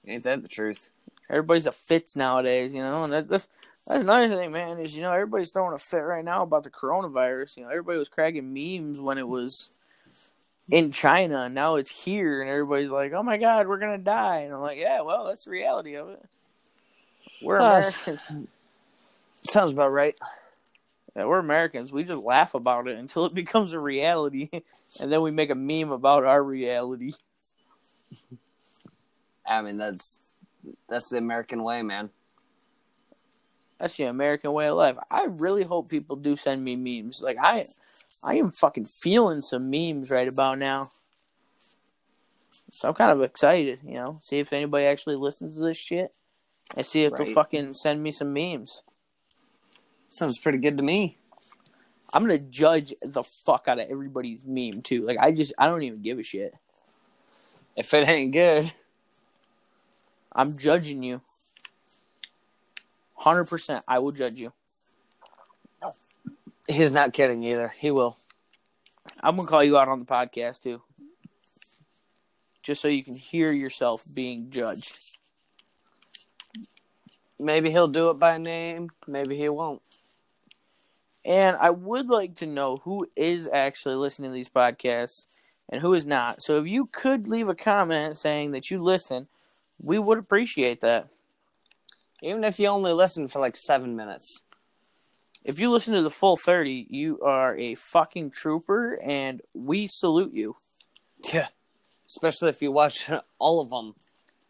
Ain't 0.06 0.24
that 0.24 0.42
the 0.42 0.48
truth? 0.48 0.90
Everybody's 1.30 1.66
a 1.66 1.72
fitz 1.72 2.16
nowadays, 2.16 2.74
you 2.74 2.82
know, 2.82 3.04
and 3.04 3.12
that, 3.12 3.28
that's 3.28 3.48
That's 3.86 4.02
another 4.02 4.28
thing, 4.28 4.52
man. 4.52 4.78
Is 4.78 4.96
you 4.96 5.02
know 5.02 5.12
everybody's 5.12 5.50
throwing 5.50 5.74
a 5.74 5.78
fit 5.78 5.98
right 5.98 6.24
now 6.24 6.42
about 6.42 6.64
the 6.64 6.70
coronavirus. 6.70 7.56
You 7.56 7.62
know 7.64 7.70
everybody 7.70 7.98
was 7.98 8.08
cracking 8.08 8.52
memes 8.52 9.00
when 9.00 9.18
it 9.18 9.28
was 9.28 9.70
in 10.70 10.90
China. 10.90 11.40
and 11.40 11.54
Now 11.54 11.76
it's 11.76 12.04
here, 12.04 12.40
and 12.40 12.50
everybody's 12.50 12.90
like, 12.90 13.12
"Oh 13.12 13.22
my 13.22 13.36
god, 13.36 13.66
we're 13.66 13.78
gonna 13.78 13.98
die." 13.98 14.38
And 14.38 14.54
I'm 14.54 14.60
like, 14.60 14.78
"Yeah, 14.78 15.02
well, 15.02 15.26
that's 15.26 15.44
the 15.44 15.50
reality 15.50 15.96
of 15.96 16.08
it. 16.08 16.22
We're 17.42 17.58
Uh, 17.58 17.78
Americans. 17.78 18.32
Sounds 19.32 19.72
about 19.72 19.92
right. 19.92 20.16
Yeah, 21.14 21.26
we're 21.26 21.38
Americans. 21.38 21.92
We 21.92 22.04
just 22.04 22.22
laugh 22.22 22.54
about 22.54 22.88
it 22.88 22.96
until 22.96 23.26
it 23.26 23.34
becomes 23.42 23.72
a 23.72 23.78
reality, 23.78 24.48
and 25.00 25.12
then 25.12 25.20
we 25.20 25.30
make 25.30 25.50
a 25.50 25.54
meme 25.54 25.92
about 25.92 26.24
our 26.24 26.42
reality." 26.42 27.12
I 29.46 29.60
mean, 29.60 29.76
that's 29.76 30.33
that's 30.88 31.08
the 31.08 31.18
American 31.18 31.62
way, 31.62 31.82
man. 31.82 32.10
That's 33.78 33.96
the 33.96 34.04
American 34.04 34.52
way 34.52 34.68
of 34.68 34.76
life. 34.76 34.96
I 35.10 35.26
really 35.28 35.64
hope 35.64 35.90
people 35.90 36.16
do 36.16 36.36
send 36.36 36.64
me 36.64 36.76
memes. 36.76 37.20
Like 37.22 37.36
I, 37.40 37.64
I 38.22 38.36
am 38.36 38.50
fucking 38.50 38.86
feeling 38.86 39.42
some 39.42 39.70
memes 39.70 40.10
right 40.10 40.28
about 40.28 40.58
now. 40.58 40.88
So 42.70 42.88
I'm 42.88 42.94
kind 42.94 43.12
of 43.12 43.22
excited, 43.22 43.80
you 43.84 43.94
know, 43.94 44.18
see 44.22 44.38
if 44.38 44.52
anybody 44.52 44.86
actually 44.86 45.16
listens 45.16 45.56
to 45.56 45.64
this 45.64 45.76
shit, 45.76 46.12
and 46.76 46.84
see 46.84 47.04
if 47.04 47.14
they'll 47.14 47.26
fucking 47.26 47.74
send 47.74 48.02
me 48.02 48.10
some 48.10 48.32
memes. 48.32 48.82
Sounds 50.08 50.38
pretty 50.38 50.58
good 50.58 50.76
to 50.76 50.82
me. 50.82 51.18
I'm 52.12 52.22
gonna 52.22 52.38
judge 52.38 52.94
the 53.02 53.22
fuck 53.22 53.66
out 53.68 53.78
of 53.78 53.88
everybody's 53.90 54.44
meme 54.44 54.82
too. 54.82 55.04
Like 55.06 55.18
I 55.18 55.32
just, 55.32 55.52
I 55.58 55.66
don't 55.66 55.82
even 55.82 56.02
give 56.02 56.18
a 56.18 56.22
shit. 56.22 56.54
If 57.76 57.92
it 57.92 58.08
ain't 58.08 58.32
good, 58.32 58.72
I'm 60.34 60.56
judging 60.58 61.02
you. 61.02 61.22
Hundred 63.16 63.44
percent, 63.44 63.84
I 63.86 64.00
will 64.00 64.12
judge 64.12 64.34
you. 64.34 64.52
he's 66.68 66.92
not 66.92 67.12
kidding 67.12 67.42
either. 67.44 67.72
He 67.76 67.90
will. 67.90 68.16
I'm 69.22 69.36
gonna 69.36 69.48
call 69.48 69.62
you 69.62 69.78
out 69.78 69.88
on 69.88 70.00
the 70.00 70.06
podcast 70.06 70.62
too, 70.62 70.82
just 72.62 72.80
so 72.80 72.88
you 72.88 73.04
can 73.04 73.14
hear 73.14 73.52
yourself 73.52 74.04
being 74.12 74.50
judged. 74.50 74.98
Maybe 77.38 77.70
he'll 77.70 77.88
do 77.88 78.10
it 78.10 78.18
by 78.18 78.38
name. 78.38 78.90
Maybe 79.06 79.36
he 79.36 79.48
won't. 79.48 79.82
And 81.24 81.56
I 81.56 81.70
would 81.70 82.08
like 82.08 82.34
to 82.36 82.46
know 82.46 82.78
who 82.84 83.06
is 83.16 83.48
actually 83.52 83.94
listening 83.94 84.30
to 84.30 84.34
these 84.34 84.48
podcasts 84.48 85.26
and 85.70 85.80
who 85.80 85.94
is 85.94 86.04
not. 86.04 86.42
So 86.42 86.58
if 86.58 86.66
you 86.66 86.86
could 86.86 87.26
leave 87.26 87.48
a 87.48 87.54
comment 87.54 88.16
saying 88.16 88.52
that 88.52 88.70
you 88.70 88.82
listen, 88.82 89.28
we 89.80 89.98
would 89.98 90.18
appreciate 90.18 90.80
that. 90.80 91.08
Even 92.22 92.44
if 92.44 92.58
you 92.58 92.68
only 92.68 92.92
listen 92.92 93.28
for 93.28 93.38
like 93.38 93.56
seven 93.56 93.96
minutes. 93.96 94.42
If 95.44 95.58
you 95.58 95.70
listen 95.70 95.92
to 95.94 96.02
the 96.02 96.10
full 96.10 96.38
30, 96.38 96.86
you 96.88 97.20
are 97.20 97.54
a 97.56 97.74
fucking 97.74 98.30
trooper 98.30 98.98
and 99.02 99.42
we 99.52 99.86
salute 99.86 100.32
you. 100.32 100.56
Yeah. 101.32 101.48
Especially 102.06 102.48
if 102.48 102.62
you 102.62 102.72
watch 102.72 103.10
all 103.38 103.60
of 103.60 103.68
them 103.68 103.94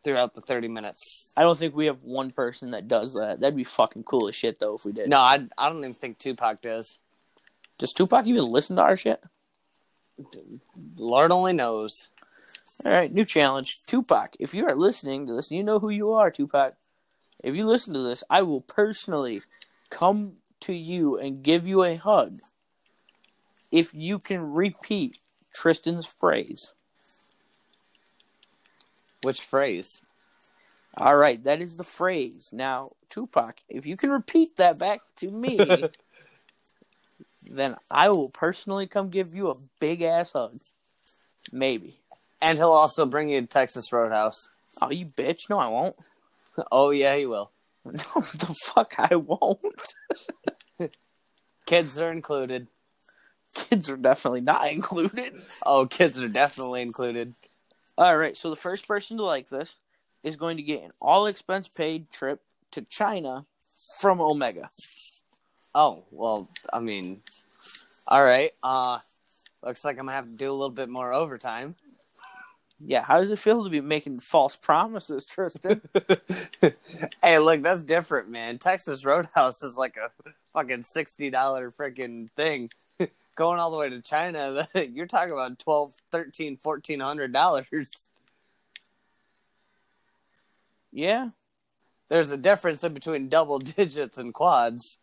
throughout 0.04 0.34
the 0.34 0.40
30 0.40 0.68
minutes. 0.68 1.32
I 1.36 1.42
don't 1.42 1.58
think 1.58 1.74
we 1.74 1.86
have 1.86 2.02
one 2.02 2.30
person 2.30 2.70
that 2.72 2.86
does 2.86 3.14
that. 3.14 3.40
That'd 3.40 3.56
be 3.56 3.64
fucking 3.64 4.04
cool 4.04 4.28
as 4.28 4.36
shit 4.36 4.60
though 4.60 4.76
if 4.76 4.84
we 4.84 4.92
did. 4.92 5.08
No, 5.08 5.18
I, 5.18 5.46
I 5.58 5.68
don't 5.68 5.78
even 5.78 5.94
think 5.94 6.18
Tupac 6.18 6.62
does. 6.62 7.00
Does 7.78 7.92
Tupac 7.92 8.26
even 8.26 8.44
listen 8.44 8.76
to 8.76 8.82
our 8.82 8.96
shit? 8.96 9.20
Lord 10.96 11.32
only 11.32 11.52
knows. 11.52 12.08
All 12.84 12.92
right, 12.92 13.12
new 13.12 13.24
challenge. 13.24 13.80
Tupac, 13.86 14.36
if 14.38 14.54
you 14.54 14.66
are 14.66 14.74
listening 14.74 15.26
to 15.26 15.34
this, 15.34 15.50
you 15.50 15.62
know 15.62 15.78
who 15.78 15.90
you 15.90 16.12
are, 16.12 16.30
Tupac. 16.30 16.74
If 17.42 17.54
you 17.54 17.66
listen 17.66 17.94
to 17.94 18.00
this, 18.00 18.24
I 18.28 18.42
will 18.42 18.60
personally 18.60 19.42
come 19.90 20.34
to 20.60 20.72
you 20.72 21.18
and 21.18 21.42
give 21.42 21.66
you 21.66 21.84
a 21.84 21.96
hug 21.96 22.38
if 23.70 23.92
you 23.92 24.18
can 24.18 24.52
repeat 24.52 25.18
Tristan's 25.52 26.06
phrase. 26.06 26.72
Which 29.22 29.42
phrase? 29.42 30.04
All 30.96 31.16
right, 31.16 31.42
that 31.44 31.60
is 31.60 31.76
the 31.76 31.84
phrase. 31.84 32.50
Now, 32.52 32.90
Tupac, 33.10 33.56
if 33.68 33.86
you 33.86 33.96
can 33.96 34.10
repeat 34.10 34.56
that 34.56 34.78
back 34.78 35.00
to 35.16 35.30
me, 35.30 35.58
then 37.50 37.76
I 37.90 38.10
will 38.10 38.28
personally 38.28 38.86
come 38.86 39.10
give 39.10 39.34
you 39.34 39.50
a 39.50 39.56
big 39.80 40.02
ass 40.02 40.32
hug. 40.32 40.58
Maybe. 41.52 41.98
And 42.44 42.58
he'll 42.58 42.68
also 42.72 43.06
bring 43.06 43.30
you 43.30 43.40
to 43.40 43.46
Texas 43.46 43.90
Roadhouse. 43.90 44.50
Oh, 44.82 44.90
you 44.90 45.06
bitch. 45.06 45.48
No, 45.48 45.58
I 45.58 45.68
won't. 45.68 45.96
Oh, 46.70 46.90
yeah, 46.90 47.16
he 47.16 47.24
will. 47.26 47.50
No, 47.86 47.92
the 47.92 48.54
fuck 48.62 48.94
I 48.98 49.16
won't. 49.16 49.60
Kids 51.66 51.98
are 51.98 52.12
included. 52.12 52.68
Kids 53.54 53.88
are 53.88 53.96
definitely 53.96 54.42
not 54.42 54.70
included. 54.70 55.34
Oh, 55.64 55.86
kids 55.86 56.20
are 56.20 56.28
definitely 56.28 56.82
included. 56.82 57.34
All 57.96 58.16
right, 58.16 58.36
so 58.36 58.50
the 58.50 58.56
first 58.56 58.86
person 58.86 59.16
to 59.16 59.22
like 59.22 59.48
this 59.48 59.76
is 60.22 60.36
going 60.36 60.56
to 60.56 60.62
get 60.62 60.82
an 60.82 60.92
all 61.00 61.26
expense 61.26 61.68
paid 61.68 62.10
trip 62.10 62.40
to 62.72 62.82
China 62.82 63.46
from 64.00 64.20
Omega. 64.20 64.68
Oh, 65.74 66.04
well, 66.10 66.48
I 66.72 66.80
mean, 66.80 67.22
all 68.06 68.22
right. 68.22 68.50
Uh, 68.62 68.98
looks 69.62 69.84
like 69.84 69.98
I'm 69.98 70.06
gonna 70.06 70.16
have 70.16 70.26
to 70.26 70.36
do 70.36 70.50
a 70.50 70.52
little 70.52 70.70
bit 70.70 70.88
more 70.90 71.12
overtime. 71.12 71.76
Yeah, 72.86 73.02
how 73.02 73.18
does 73.18 73.30
it 73.30 73.38
feel 73.38 73.64
to 73.64 73.70
be 73.70 73.80
making 73.80 74.20
false 74.20 74.56
promises, 74.56 75.24
Tristan? 75.24 75.80
hey, 77.22 77.38
look, 77.38 77.62
that's 77.62 77.82
different, 77.82 78.28
man. 78.28 78.58
Texas 78.58 79.04
Roadhouse 79.04 79.62
is 79.62 79.78
like 79.78 79.96
a 79.96 80.10
fucking 80.52 80.82
sixty 80.82 81.30
dollar 81.30 81.70
freaking 81.70 82.30
thing. 82.32 82.70
Going 83.36 83.58
all 83.58 83.70
the 83.70 83.78
way 83.78 83.88
to 83.90 84.02
China, 84.02 84.68
you're 84.74 85.06
talking 85.06 85.32
about 85.32 85.58
twelve, 85.58 85.94
thirteen, 86.12 86.58
fourteen 86.58 87.00
hundred 87.00 87.32
dollars. 87.32 88.10
yeah, 90.92 91.30
There's 92.10 92.30
a 92.30 92.36
difference 92.36 92.84
in 92.84 92.92
between 92.94 93.28
double 93.28 93.58
digits 93.58 94.18
and 94.18 94.34
quads. 94.34 94.98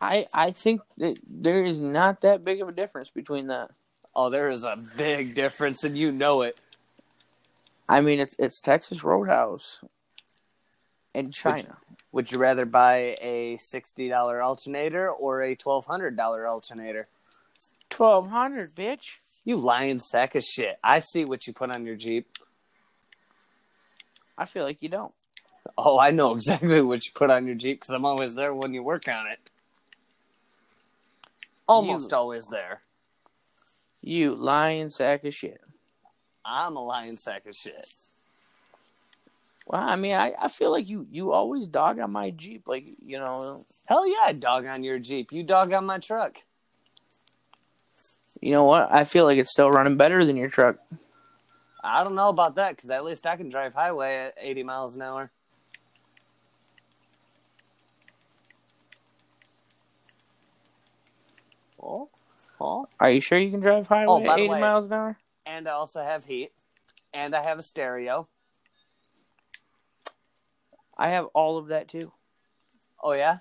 I 0.00 0.26
I 0.34 0.50
think 0.50 0.82
that 0.98 1.16
there 1.26 1.64
is 1.64 1.80
not 1.80 2.20
that 2.20 2.44
big 2.44 2.60
of 2.60 2.68
a 2.68 2.72
difference 2.72 3.10
between 3.10 3.46
that. 3.46 3.70
Oh, 4.16 4.30
there 4.30 4.50
is 4.50 4.64
a 4.64 4.76
big 4.96 5.34
difference, 5.34 5.82
and 5.84 5.96
you 5.98 6.12
know 6.12 6.42
it. 6.42 6.56
I 7.88 8.00
mean, 8.00 8.20
it's 8.20 8.36
it's 8.38 8.60
Texas 8.60 9.02
Roadhouse 9.04 9.82
in 11.14 11.30
China. 11.32 11.76
Would 12.12 12.30
you 12.30 12.38
rather 12.38 12.64
buy 12.64 13.16
a 13.20 13.56
sixty 13.60 14.08
dollar 14.08 14.40
alternator 14.40 15.10
or 15.10 15.42
a 15.42 15.56
twelve 15.56 15.86
hundred 15.86 16.16
dollar 16.16 16.46
alternator? 16.46 17.08
Twelve 17.90 18.30
hundred, 18.30 18.74
bitch. 18.74 19.18
You 19.44 19.56
lying 19.56 19.98
sack 19.98 20.34
of 20.36 20.42
shit. 20.44 20.78
I 20.82 21.00
see 21.00 21.24
what 21.24 21.46
you 21.46 21.52
put 21.52 21.70
on 21.70 21.84
your 21.84 21.96
Jeep. 21.96 22.38
I 24.38 24.44
feel 24.46 24.64
like 24.64 24.80
you 24.80 24.88
don't. 24.88 25.12
Oh, 25.76 25.98
I 25.98 26.10
know 26.12 26.34
exactly 26.34 26.80
what 26.82 27.04
you 27.04 27.12
put 27.14 27.30
on 27.30 27.46
your 27.46 27.56
Jeep 27.56 27.80
because 27.80 27.92
I'm 27.92 28.04
always 28.04 28.34
there 28.36 28.54
when 28.54 28.72
you 28.74 28.82
work 28.82 29.08
on 29.08 29.26
it. 29.26 29.40
Almost 31.66 32.12
You- 32.12 32.16
always 32.16 32.46
there. 32.46 32.80
You 34.06 34.34
lying 34.34 34.90
sack 34.90 35.24
of 35.24 35.32
shit. 35.32 35.62
I'm 36.44 36.76
a 36.76 36.84
lying 36.84 37.16
sack 37.16 37.46
of 37.46 37.56
shit. 37.56 37.86
Well, 39.66 39.80
I 39.80 39.96
mean, 39.96 40.14
I, 40.14 40.34
I 40.38 40.48
feel 40.48 40.70
like 40.70 40.90
you 40.90 41.06
you 41.10 41.32
always 41.32 41.66
dog 41.66 41.98
on 41.98 42.12
my 42.12 42.28
Jeep, 42.28 42.68
like 42.68 42.84
you 43.02 43.16
know, 43.16 43.64
Hell 43.86 44.06
yeah, 44.06 44.24
I 44.26 44.34
dog 44.34 44.66
on 44.66 44.84
your 44.84 44.98
Jeep. 44.98 45.32
You 45.32 45.42
dog 45.42 45.72
on 45.72 45.86
my 45.86 45.98
truck. 45.98 46.36
you 48.42 48.52
know 48.52 48.64
what? 48.64 48.92
I 48.92 49.04
feel 49.04 49.24
like 49.24 49.38
it's 49.38 49.50
still 49.50 49.70
running 49.70 49.96
better 49.96 50.22
than 50.22 50.36
your 50.36 50.50
truck. 50.50 50.76
I 51.82 52.04
don't 52.04 52.14
know 52.14 52.28
about 52.28 52.56
that 52.56 52.76
because 52.76 52.90
at 52.90 53.06
least 53.06 53.24
I 53.24 53.36
can 53.36 53.48
drive 53.48 53.72
highway 53.72 54.16
at 54.16 54.34
80 54.38 54.64
miles 54.64 54.96
an 54.96 55.02
hour. 55.02 55.30
Oh, 61.82 62.10
Are 62.60 63.10
you 63.10 63.20
sure 63.20 63.38
you 63.38 63.50
can 63.50 63.60
drive 63.60 63.86
highway 63.86 64.06
Oh, 64.08 64.30
at 64.32 64.38
80 64.38 64.48
way- 64.48 64.60
miles 64.60 64.86
an 64.86 64.92
hour? 64.94 65.18
And 65.46 65.68
I 65.68 65.72
also 65.72 66.02
have 66.02 66.24
heat. 66.24 66.52
And 67.12 67.34
I 67.34 67.42
have 67.42 67.58
a 67.58 67.62
stereo. 67.62 68.28
I 70.96 71.08
have 71.10 71.26
all 71.34 71.58
of 71.58 71.68
that 71.68 71.88
too. 71.88 72.12
Oh, 73.02 73.12
yeah? 73.12 73.38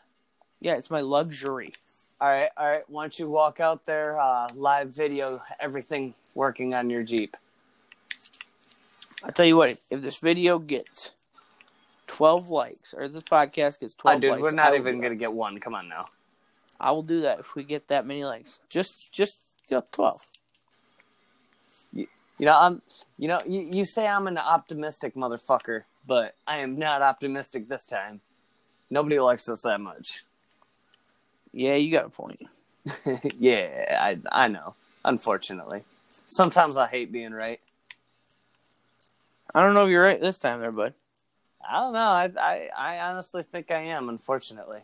Yeah, 0.59 0.75
it's 0.77 0.89
my 0.91 1.01
luxury. 1.01 1.73
All 2.19 2.27
right, 2.29 2.49
all 2.57 2.67
right. 2.67 2.83
Why 2.89 3.03
don't 3.03 3.17
you 3.19 3.29
walk 3.29 3.59
out 3.59 3.85
there, 3.85 4.19
uh, 4.19 4.49
live 4.55 4.89
video, 4.89 5.41
everything 5.59 6.13
working 6.35 6.73
on 6.73 6.89
your 6.89 7.03
Jeep? 7.03 7.35
I 9.23 9.31
tell 9.31 9.45
you 9.45 9.57
what, 9.57 9.77
if 9.89 10.01
this 10.01 10.19
video 10.19 10.59
gets 10.59 11.11
12 12.07 12.49
likes, 12.49 12.93
or 12.93 13.07
this 13.07 13.23
podcast 13.23 13.79
gets 13.79 13.93
12 13.95 14.17
Oh, 14.17 14.19
dude, 14.19 14.31
likes, 14.31 14.41
we're 14.43 14.51
not 14.51 14.75
even 14.75 14.99
going 14.99 15.11
to 15.13 15.17
get 15.17 15.33
one. 15.33 15.59
Come 15.59 15.73
on 15.75 15.87
now. 15.89 16.07
I 16.83 16.91
will 16.91 17.03
do 17.03 17.21
that 17.21 17.39
if 17.39 17.55
we 17.55 17.63
get 17.63 17.87
that 17.87 18.05
many 18.05 18.25
likes. 18.25 18.59
Just, 18.69 19.13
just 19.13 19.39
you 19.69 19.77
know, 19.77 19.85
12. 19.91 20.21
You 22.43 22.47
know, 22.47 22.57
I'm. 22.57 22.81
You 23.17 23.29
know, 23.29 23.41
you, 23.45 23.61
you 23.61 23.85
say 23.85 24.05
I'm 24.05 24.27
an 24.27 24.37
optimistic 24.37 25.15
motherfucker, 25.15 25.83
but 26.05 26.35
I 26.45 26.57
am 26.57 26.77
not 26.77 27.01
optimistic 27.01 27.69
this 27.69 27.85
time. 27.85 28.19
Nobody 28.89 29.17
likes 29.19 29.47
us 29.47 29.61
that 29.61 29.79
much. 29.79 30.23
Yeah, 31.53 31.75
you 31.75 31.91
got 31.91 32.07
a 32.07 32.09
point. 32.09 32.41
yeah, 33.39 33.97
I 34.01 34.17
I 34.29 34.47
know. 34.49 34.75
Unfortunately, 35.05 35.83
sometimes 36.27 36.75
I 36.75 36.87
hate 36.87 37.13
being 37.13 37.31
right. 37.31 37.61
I 39.55 39.61
don't 39.61 39.73
know 39.73 39.85
if 39.85 39.89
you're 39.89 40.03
right 40.03 40.19
this 40.19 40.39
time, 40.39 40.59
there, 40.59 40.71
bud. 40.71 40.95
I 41.65 41.79
don't 41.79 41.93
know. 41.93 41.99
I 41.99 42.31
I, 42.37 42.69
I 42.77 42.99
honestly 43.09 43.43
think 43.43 43.71
I 43.71 43.83
am. 43.83 44.09
Unfortunately. 44.09 44.81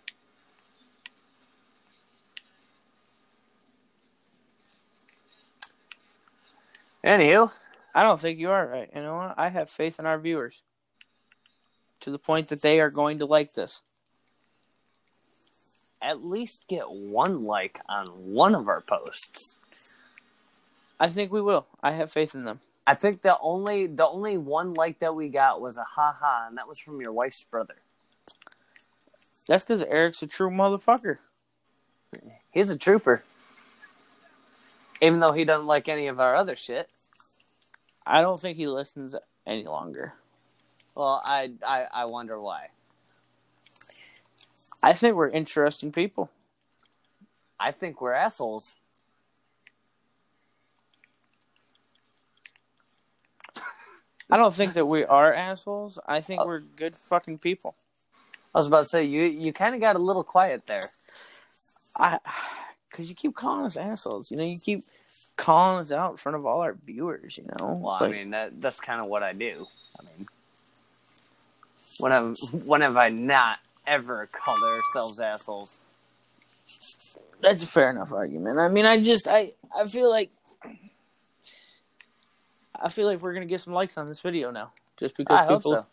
Anywho, 7.04 7.52
I 7.96 8.04
don't 8.04 8.20
think 8.20 8.40
you 8.40 8.52
are 8.52 8.68
right. 8.68 8.90
You 8.94 9.02
know 9.02 9.16
what? 9.16 9.36
I 9.38 9.50
have 9.50 9.70
faith 9.70 10.00
in 10.00 10.06
our 10.06 10.20
viewers 10.20 10.64
to 12.02 12.12
the 12.12 12.20
point 12.20 12.50
that 12.50 12.62
they 12.62 12.80
are 12.80 12.90
going 12.90 13.20
to 13.20 13.26
like 13.26 13.54
this. 13.54 13.82
at 16.02 16.24
least 16.24 16.66
get 16.68 16.90
one 16.90 17.44
like 17.44 17.80
on 17.90 18.06
one 18.08 18.56
of 18.56 18.68
our 18.68 18.82
posts. 18.82 19.58
I 21.00 21.08
think 21.08 21.32
we 21.32 21.42
will. 21.42 21.66
I 21.82 21.92
have 21.94 22.12
faith 22.12 22.36
in 22.36 22.44
them. 22.46 22.60
I 22.88 22.96
think 22.96 23.22
the 23.22 23.38
only 23.40 23.86
the 23.88 24.08
only 24.08 24.38
one 24.38 24.74
like 24.74 25.00
that 25.00 25.16
we 25.16 25.30
got 25.30 25.62
was 25.62 25.78
a 25.78 25.84
haha, 25.84 26.48
and 26.48 26.58
that 26.58 26.68
was 26.68 26.80
from 26.80 27.00
your 27.02 27.12
wife's 27.12 27.44
brother. 27.44 27.76
That's 29.48 29.64
because 29.64 29.84
Eric's 29.84 30.22
a 30.22 30.28
true 30.28 30.50
motherfucker. 30.50 31.18
He's 32.52 32.70
a 32.70 32.78
trooper. 32.78 33.24
Even 35.02 35.20
though 35.20 35.32
he 35.32 35.46
doesn't 35.46 35.68
like 35.68 35.88
any 35.88 36.08
of 36.08 36.20
our 36.20 36.36
other 36.36 36.56
shit. 36.56 36.90
I 38.06 38.22
don't 38.22 38.40
think 38.40 38.58
he 38.58 38.68
listens 38.68 39.16
any 39.46 39.66
longer. 39.66 40.14
Well, 40.96 41.22
I 41.24 41.52
I, 41.66 41.86
I 41.94 42.06
wonder 42.06 42.40
why. 42.40 42.70
I 44.82 44.94
think 44.94 45.16
we're 45.16 45.30
interesting 45.30 45.92
people. 45.92 46.30
I 47.60 47.72
think 47.72 48.02
we're 48.02 48.14
assholes. 48.14 48.76
I 54.32 54.38
don't 54.38 54.54
think 54.54 54.74
that 54.74 54.86
we 54.86 55.04
are 55.06 55.34
assholes. 55.34 55.98
I 56.08 56.22
think 56.22 56.42
Oh. 56.42 56.46
we're 56.46 56.60
good 56.60 56.96
fucking 56.96 57.40
people. 57.40 57.76
I 58.54 58.60
was 58.60 58.68
about 58.68 58.84
to 58.84 58.90
say 58.90 59.04
you 59.04 59.24
you 59.24 59.54
kind 59.54 59.74
of 59.76 59.82
got 59.82 59.96
a 59.96 60.00
little 60.00 60.24
quiet 60.24 60.66
there. 60.68 60.82
I, 61.96 62.20
because 62.90 63.10
you 63.10 63.16
keep 63.16 63.36
calling 63.36 63.66
us 63.66 63.78
assholes. 63.78 64.32
You 64.32 64.38
know, 64.38 64.44
you 64.44 64.60
keep 64.60 64.86
calling 65.36 65.82
us 65.82 65.92
out 65.92 66.12
in 66.12 66.18
front 66.18 66.36
of 66.36 66.46
all 66.46 66.62
our 66.62 66.76
viewers. 66.86 67.38
You 67.38 67.46
know. 67.60 67.80
Well, 67.82 67.98
I 68.00 68.10
mean 68.10 68.32
that 68.32 68.62
that's 68.62 68.80
kind 68.80 69.02
of 69.02 69.08
what 69.08 69.24
I 69.24 69.34
do. 69.34 69.68
I 70.00 70.04
mean, 70.04 70.28
when 72.00 72.12
have 72.12 72.36
when 72.66 72.82
have 72.82 72.98
I 72.98 73.10
not 73.10 73.60
ever 73.88 74.28
called 74.32 74.62
ourselves 74.64 75.20
assholes? 75.20 75.80
that's 77.42 77.64
a 77.64 77.68
fair 77.68 77.90
enough 77.90 78.12
argument. 78.12 78.60
I 78.60 78.68
mean, 78.68 78.86
I 78.86 79.00
just, 79.00 79.28
I, 79.28 79.54
I 79.76 79.88
feel 79.88 80.10
like, 80.10 80.30
I 82.82 82.90
feel 82.90 83.08
like 83.08 83.22
we're 83.22 83.34
gonna 83.34 83.46
get 83.46 83.62
some 83.62 83.74
likes 83.74 83.98
on 83.98 84.08
this 84.08 84.22
video 84.22 84.52
now, 84.52 84.72
just 85.00 85.18
because 85.18 85.38
I 85.38 85.54
people, 85.54 85.72
so. 85.72 85.86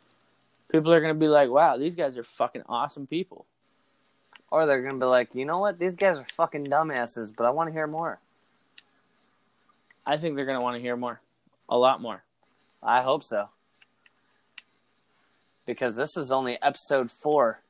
people 0.71 0.93
are 0.93 1.01
gonna 1.01 1.15
be 1.15 1.29
like, 1.29 1.51
wow, 1.51 1.77
these 1.77 1.97
guys 1.97 2.17
are 2.17 2.23
fucking 2.23 2.63
awesome 2.69 3.07
people. 3.07 3.45
Or 4.51 4.67
they're 4.67 4.83
gonna 4.83 4.99
be 4.99 5.07
like, 5.07 5.35
you 5.35 5.45
know 5.45 5.59
what? 5.59 5.79
These 5.79 5.97
guys 5.97 6.19
are 6.19 6.25
fucking 6.25 6.67
dumbasses, 6.67 7.35
but 7.37 7.45
I 7.45 7.51
want 7.51 7.69
to 7.69 7.73
hear 7.73 7.87
more. 7.87 8.21
I 10.07 10.17
think 10.17 10.37
they're 10.37 10.47
gonna 10.47 10.61
want 10.61 10.77
to 10.77 10.83
hear 10.83 10.97
more, 10.97 11.21
a 11.69 11.77
lot 11.77 12.01
more. 12.01 12.23
I 12.83 13.03
hope 13.03 13.25
so. 13.25 13.49
Because 15.67 15.97
this 15.97 16.17
is 16.17 16.31
only 16.31 16.63
episode 16.63 17.11
four. 17.11 17.61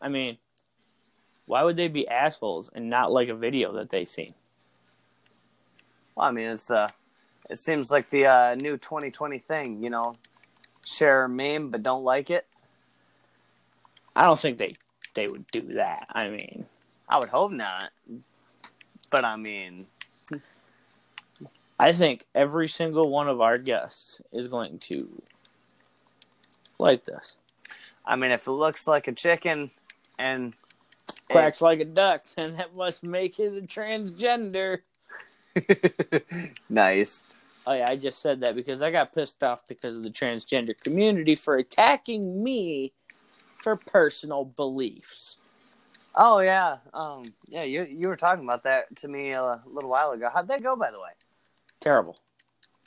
I 0.00 0.08
mean, 0.08 0.38
why 1.46 1.62
would 1.62 1.76
they 1.76 1.88
be 1.88 2.08
assholes 2.08 2.70
and 2.74 2.88
not 2.88 3.12
like 3.12 3.28
a 3.28 3.34
video 3.34 3.72
that 3.74 3.90
they've 3.90 4.08
seen? 4.08 4.34
Well, 6.14 6.26
I 6.26 6.30
mean, 6.30 6.48
it's 6.48 6.70
uh, 6.70 6.90
it 7.50 7.58
seems 7.58 7.90
like 7.90 8.10
the 8.10 8.26
uh, 8.26 8.54
new 8.54 8.76
2020 8.76 9.38
thing. 9.38 9.82
You 9.82 9.90
know, 9.90 10.14
share 10.84 11.24
a 11.24 11.28
meme 11.28 11.70
but 11.70 11.82
don't 11.82 12.04
like 12.04 12.30
it. 12.30 12.46
I 14.16 14.24
don't 14.24 14.38
think 14.38 14.58
they 14.58 14.76
they 15.14 15.26
would 15.26 15.46
do 15.48 15.62
that. 15.72 16.06
I 16.10 16.28
mean, 16.28 16.66
I 17.08 17.18
would 17.18 17.28
hope 17.28 17.52
not. 17.52 17.90
But 19.10 19.24
I 19.24 19.36
mean, 19.36 19.86
I 21.78 21.92
think 21.92 22.26
every 22.34 22.68
single 22.68 23.10
one 23.10 23.28
of 23.28 23.40
our 23.40 23.58
guests 23.58 24.20
is 24.32 24.48
going 24.48 24.78
to 24.80 25.22
like 26.78 27.04
this. 27.04 27.36
I 28.04 28.16
mean, 28.16 28.30
if 28.30 28.46
it 28.46 28.52
looks 28.52 28.86
like 28.86 29.08
a 29.08 29.12
chicken 29.12 29.70
and 30.18 30.54
Quacks 31.30 31.60
like 31.60 31.80
a 31.80 31.84
duck, 31.84 32.22
and 32.36 32.58
that 32.58 32.74
must 32.74 33.02
make 33.02 33.38
it 33.38 33.56
a 33.56 33.66
transgender. 33.66 34.80
nice. 36.68 37.24
Oh 37.66 37.72
yeah, 37.72 37.88
I 37.88 37.96
just 37.96 38.20
said 38.20 38.40
that 38.40 38.54
because 38.54 38.82
I 38.82 38.90
got 38.90 39.14
pissed 39.14 39.42
off 39.42 39.66
because 39.66 39.96
of 39.96 40.02
the 40.02 40.10
transgender 40.10 40.78
community 40.78 41.34
for 41.34 41.56
attacking 41.56 42.42
me 42.42 42.92
for 43.56 43.76
personal 43.76 44.44
beliefs. 44.44 45.38
Oh 46.14 46.40
yeah, 46.40 46.78
um, 46.92 47.24
yeah. 47.48 47.64
You 47.64 47.84
you 47.84 48.08
were 48.08 48.16
talking 48.16 48.44
about 48.44 48.64
that 48.64 48.94
to 48.96 49.08
me 49.08 49.32
a 49.32 49.60
little 49.66 49.90
while 49.90 50.12
ago. 50.12 50.28
How'd 50.32 50.48
that 50.48 50.62
go, 50.62 50.76
by 50.76 50.90
the 50.90 50.98
way? 50.98 51.10
Terrible. 51.80 52.16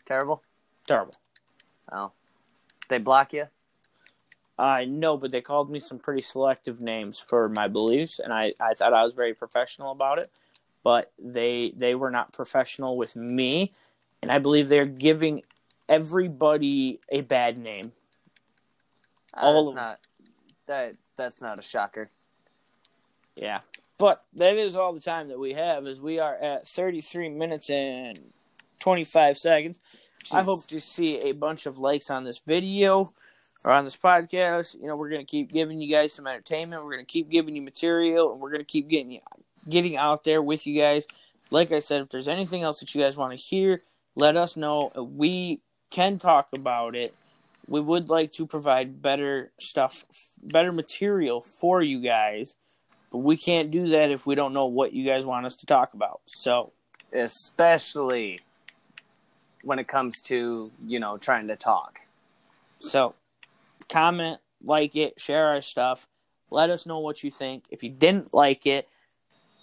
Terrible. 0.05 0.43
Terrible. 0.85 1.15
Oh, 1.91 2.11
they 2.89 2.99
block 2.99 3.33
you. 3.33 3.47
I 4.59 4.85
know, 4.85 5.17
but 5.17 5.31
they 5.31 5.41
called 5.41 5.69
me 5.69 5.79
some 5.79 5.99
pretty 5.99 6.21
selective 6.21 6.81
names 6.81 7.19
for 7.19 7.47
my 7.47 7.67
beliefs, 7.67 8.19
and 8.19 8.33
I, 8.33 8.51
I 8.59 8.73
thought 8.73 8.93
I 8.93 9.03
was 9.03 9.13
very 9.13 9.33
professional 9.33 9.91
about 9.91 10.19
it. 10.19 10.29
But 10.83 11.11
they 11.19 11.73
they 11.75 11.95
were 11.95 12.11
not 12.11 12.31
professional 12.31 12.97
with 12.97 13.15
me, 13.15 13.73
and 14.21 14.31
I 14.31 14.39
believe 14.39 14.67
they're 14.67 14.85
giving 14.85 15.43
everybody 15.87 16.99
a 17.11 17.21
bad 17.21 17.57
name. 17.57 17.91
All 19.33 19.51
Uh, 19.51 19.63
that's 19.63 19.75
not 19.75 19.99
that. 20.67 20.95
That's 21.17 21.41
not 21.41 21.59
a 21.59 21.61
shocker. 21.61 22.09
Yeah. 23.35 23.59
But 23.97 24.23
that 24.33 24.57
is 24.57 24.75
all 24.75 24.93
the 24.93 25.01
time 25.01 25.29
that 25.29 25.39
we 25.39 25.53
have, 25.53 25.87
as 25.87 25.99
we 25.99 26.19
are 26.19 26.35
at 26.35 26.67
33 26.67 27.29
minutes 27.29 27.69
and 27.69 28.31
25 28.79 29.37
seconds. 29.37 29.79
I 30.31 30.43
hope 30.43 30.67
to 30.67 30.79
see 30.79 31.21
a 31.21 31.31
bunch 31.31 31.65
of 31.65 31.77
likes 31.77 32.09
on 32.09 32.23
this 32.23 32.39
video 32.45 33.11
or 33.63 33.71
on 33.71 33.85
this 33.85 33.95
podcast. 33.95 34.75
You 34.79 34.87
know, 34.87 34.95
we're 34.95 35.09
going 35.09 35.25
to 35.25 35.29
keep 35.29 35.51
giving 35.51 35.81
you 35.81 35.89
guys 35.89 36.13
some 36.13 36.27
entertainment. 36.27 36.83
We're 36.83 36.93
going 36.93 37.05
to 37.05 37.11
keep 37.11 37.29
giving 37.29 37.55
you 37.55 37.61
material, 37.61 38.31
and 38.31 38.41
we're 38.41 38.51
going 38.51 38.61
to 38.61 38.65
keep 38.65 38.87
getting 38.87 39.11
you, 39.11 39.19
getting 39.67 39.97
out 39.97 40.25
there 40.25 40.41
with 40.41 40.67
you 40.67 40.79
guys. 40.79 41.07
Like 41.49 41.71
I 41.71 41.79
said, 41.79 42.01
if 42.01 42.09
there's 42.09 42.27
anything 42.27 42.63
else 42.63 42.81
that 42.81 42.93
you 42.93 43.01
guys 43.01 43.15
want 43.15 43.31
to 43.31 43.37
hear, 43.37 43.83
let 44.17 44.35
us 44.35 44.57
know. 44.57 44.91
We 44.95 45.61
can 45.91 46.17
talk 46.17 46.47
about 46.51 46.95
it. 46.95 47.13
We 47.67 47.79
would 47.79 48.09
like 48.09 48.31
to 48.33 48.47
provide 48.47 48.99
better 48.99 49.51
stuff, 49.59 50.05
better 50.41 50.71
material 50.71 51.39
for 51.39 51.83
you 51.83 52.01
guys, 52.01 52.55
but 53.11 53.19
we 53.19 53.37
can't 53.37 53.69
do 53.69 53.89
that 53.89 54.09
if 54.09 54.25
we 54.25 54.33
don't 54.33 54.53
know 54.53 54.65
what 54.65 54.91
you 54.91 55.05
guys 55.05 55.23
want 55.23 55.45
us 55.45 55.55
to 55.57 55.67
talk 55.67 55.93
about. 55.93 56.21
So, 56.25 56.71
especially 57.13 58.41
when 59.61 59.77
it 59.77 59.87
comes 59.87 60.21
to 60.23 60.71
you 60.85 60.99
know 60.99 61.17
trying 61.17 61.47
to 61.49 61.55
talk. 61.55 61.99
So, 62.79 63.13
comment, 63.87 64.39
like 64.63 64.95
it, 64.95 65.19
share 65.19 65.45
our 65.47 65.61
stuff. 65.61 66.07
Let 66.49 66.71
us 66.71 66.87
know 66.87 66.99
what 66.99 67.23
you 67.23 67.29
think. 67.29 67.65
If 67.69 67.83
you 67.83 67.91
didn't 67.91 68.33
like 68.33 68.65
it, 68.65 68.87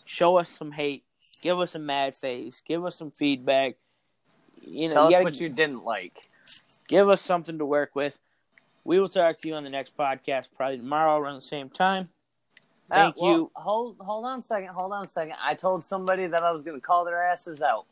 show 0.05 0.37
us 0.37 0.49
some 0.49 0.73
hate. 0.73 1.03
Give 1.43 1.59
us 1.59 1.75
a 1.75 1.81
mad 1.81 2.15
face. 2.15 2.63
Give 2.65 2.85
us 2.85 2.97
some 2.97 3.11
feedback. 3.11 3.77
You 4.67 4.89
know, 4.89 4.95
Tell 4.95 5.11
you 5.11 5.17
us 5.19 5.23
what 5.25 5.41
you 5.41 5.49
didn't 5.49 5.85
like. 5.85 6.29
give 6.89 7.09
us 7.09 7.21
something 7.21 7.59
to 7.59 7.67
work 7.67 7.95
with. 7.95 8.19
We 8.85 8.99
will 9.01 9.09
talk 9.09 9.39
to 9.39 9.49
you 9.49 9.55
on 9.55 9.65
the 9.65 9.71
next 9.71 9.97
podcast, 9.97 10.49
probably 10.57 10.79
tomorrow 10.79 11.17
around 11.19 11.37
the 11.37 11.41
same 11.41 11.71
time. 11.71 12.09
Thank 12.91 13.17
Uh, 13.17 13.19
well, 13.21 13.31
you. 13.33 13.51
Hold 13.55 13.97
hold 14.01 14.25
on 14.27 14.39
a 14.41 14.43
second. 14.43 14.69
Hold 14.75 14.93
on 14.93 15.05
a 15.05 15.07
second. 15.07 15.37
I 15.43 15.55
told 15.55 15.83
somebody 15.83 16.27
that 16.27 16.43
I 16.43 16.51
was 16.51 16.63
going 16.63 16.79
to 16.79 16.87
call 16.87 17.05
their 17.05 17.23
asses 17.23 17.63
out. 17.63 17.87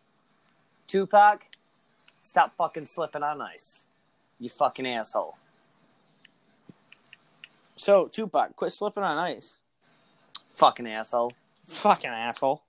Tupac, 0.87 1.47
stop 2.21 2.55
fucking 2.57 2.85
slipping 2.87 3.23
on 3.23 3.41
ice. 3.41 3.89
You 4.39 4.51
fucking 4.51 4.87
asshole. 4.87 5.37
So, 7.77 8.09
Tupac, 8.09 8.55
quit 8.57 8.73
slipping 8.73 9.03
on 9.03 9.17
ice. 9.19 9.57
Fucking 10.53 10.87
asshole. 10.87 11.33
Fucking 11.67 12.11
asshole. 12.11 12.63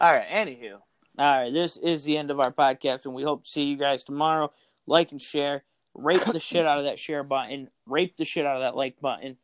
All 0.00 0.12
right. 0.12 0.26
Anywho, 0.28 0.80
All 1.20 1.26
right, 1.26 1.52
this 1.52 1.76
is 1.76 2.02
the 2.04 2.16
end 2.16 2.30
of 2.30 2.40
our 2.40 2.50
podcast, 2.50 3.04
and 3.04 3.12
we 3.12 3.22
hope 3.22 3.44
to 3.44 3.50
see 3.50 3.64
you 3.64 3.76
guys 3.76 4.04
tomorrow. 4.04 4.50
Like 4.86 5.12
and 5.12 5.20
share. 5.20 5.64
Rape 5.92 6.22
the 6.22 6.40
shit 6.40 6.64
out 6.64 6.78
of 6.78 6.84
that 6.84 6.98
share 6.98 7.22
button. 7.22 7.68
Rape 7.84 8.16
the 8.16 8.24
shit 8.24 8.46
out 8.46 8.56
of 8.56 8.62
that 8.62 8.74
like 8.74 8.98
button. 9.02 9.26
And, 9.26 9.36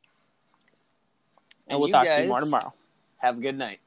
And 1.68 1.78
we'll 1.78 1.90
talk 1.90 2.06
to 2.06 2.22
you 2.22 2.28
more 2.28 2.40
tomorrow. 2.40 2.72
have 3.18 3.36
a 3.36 3.40
good 3.42 3.58
night. 3.58 3.80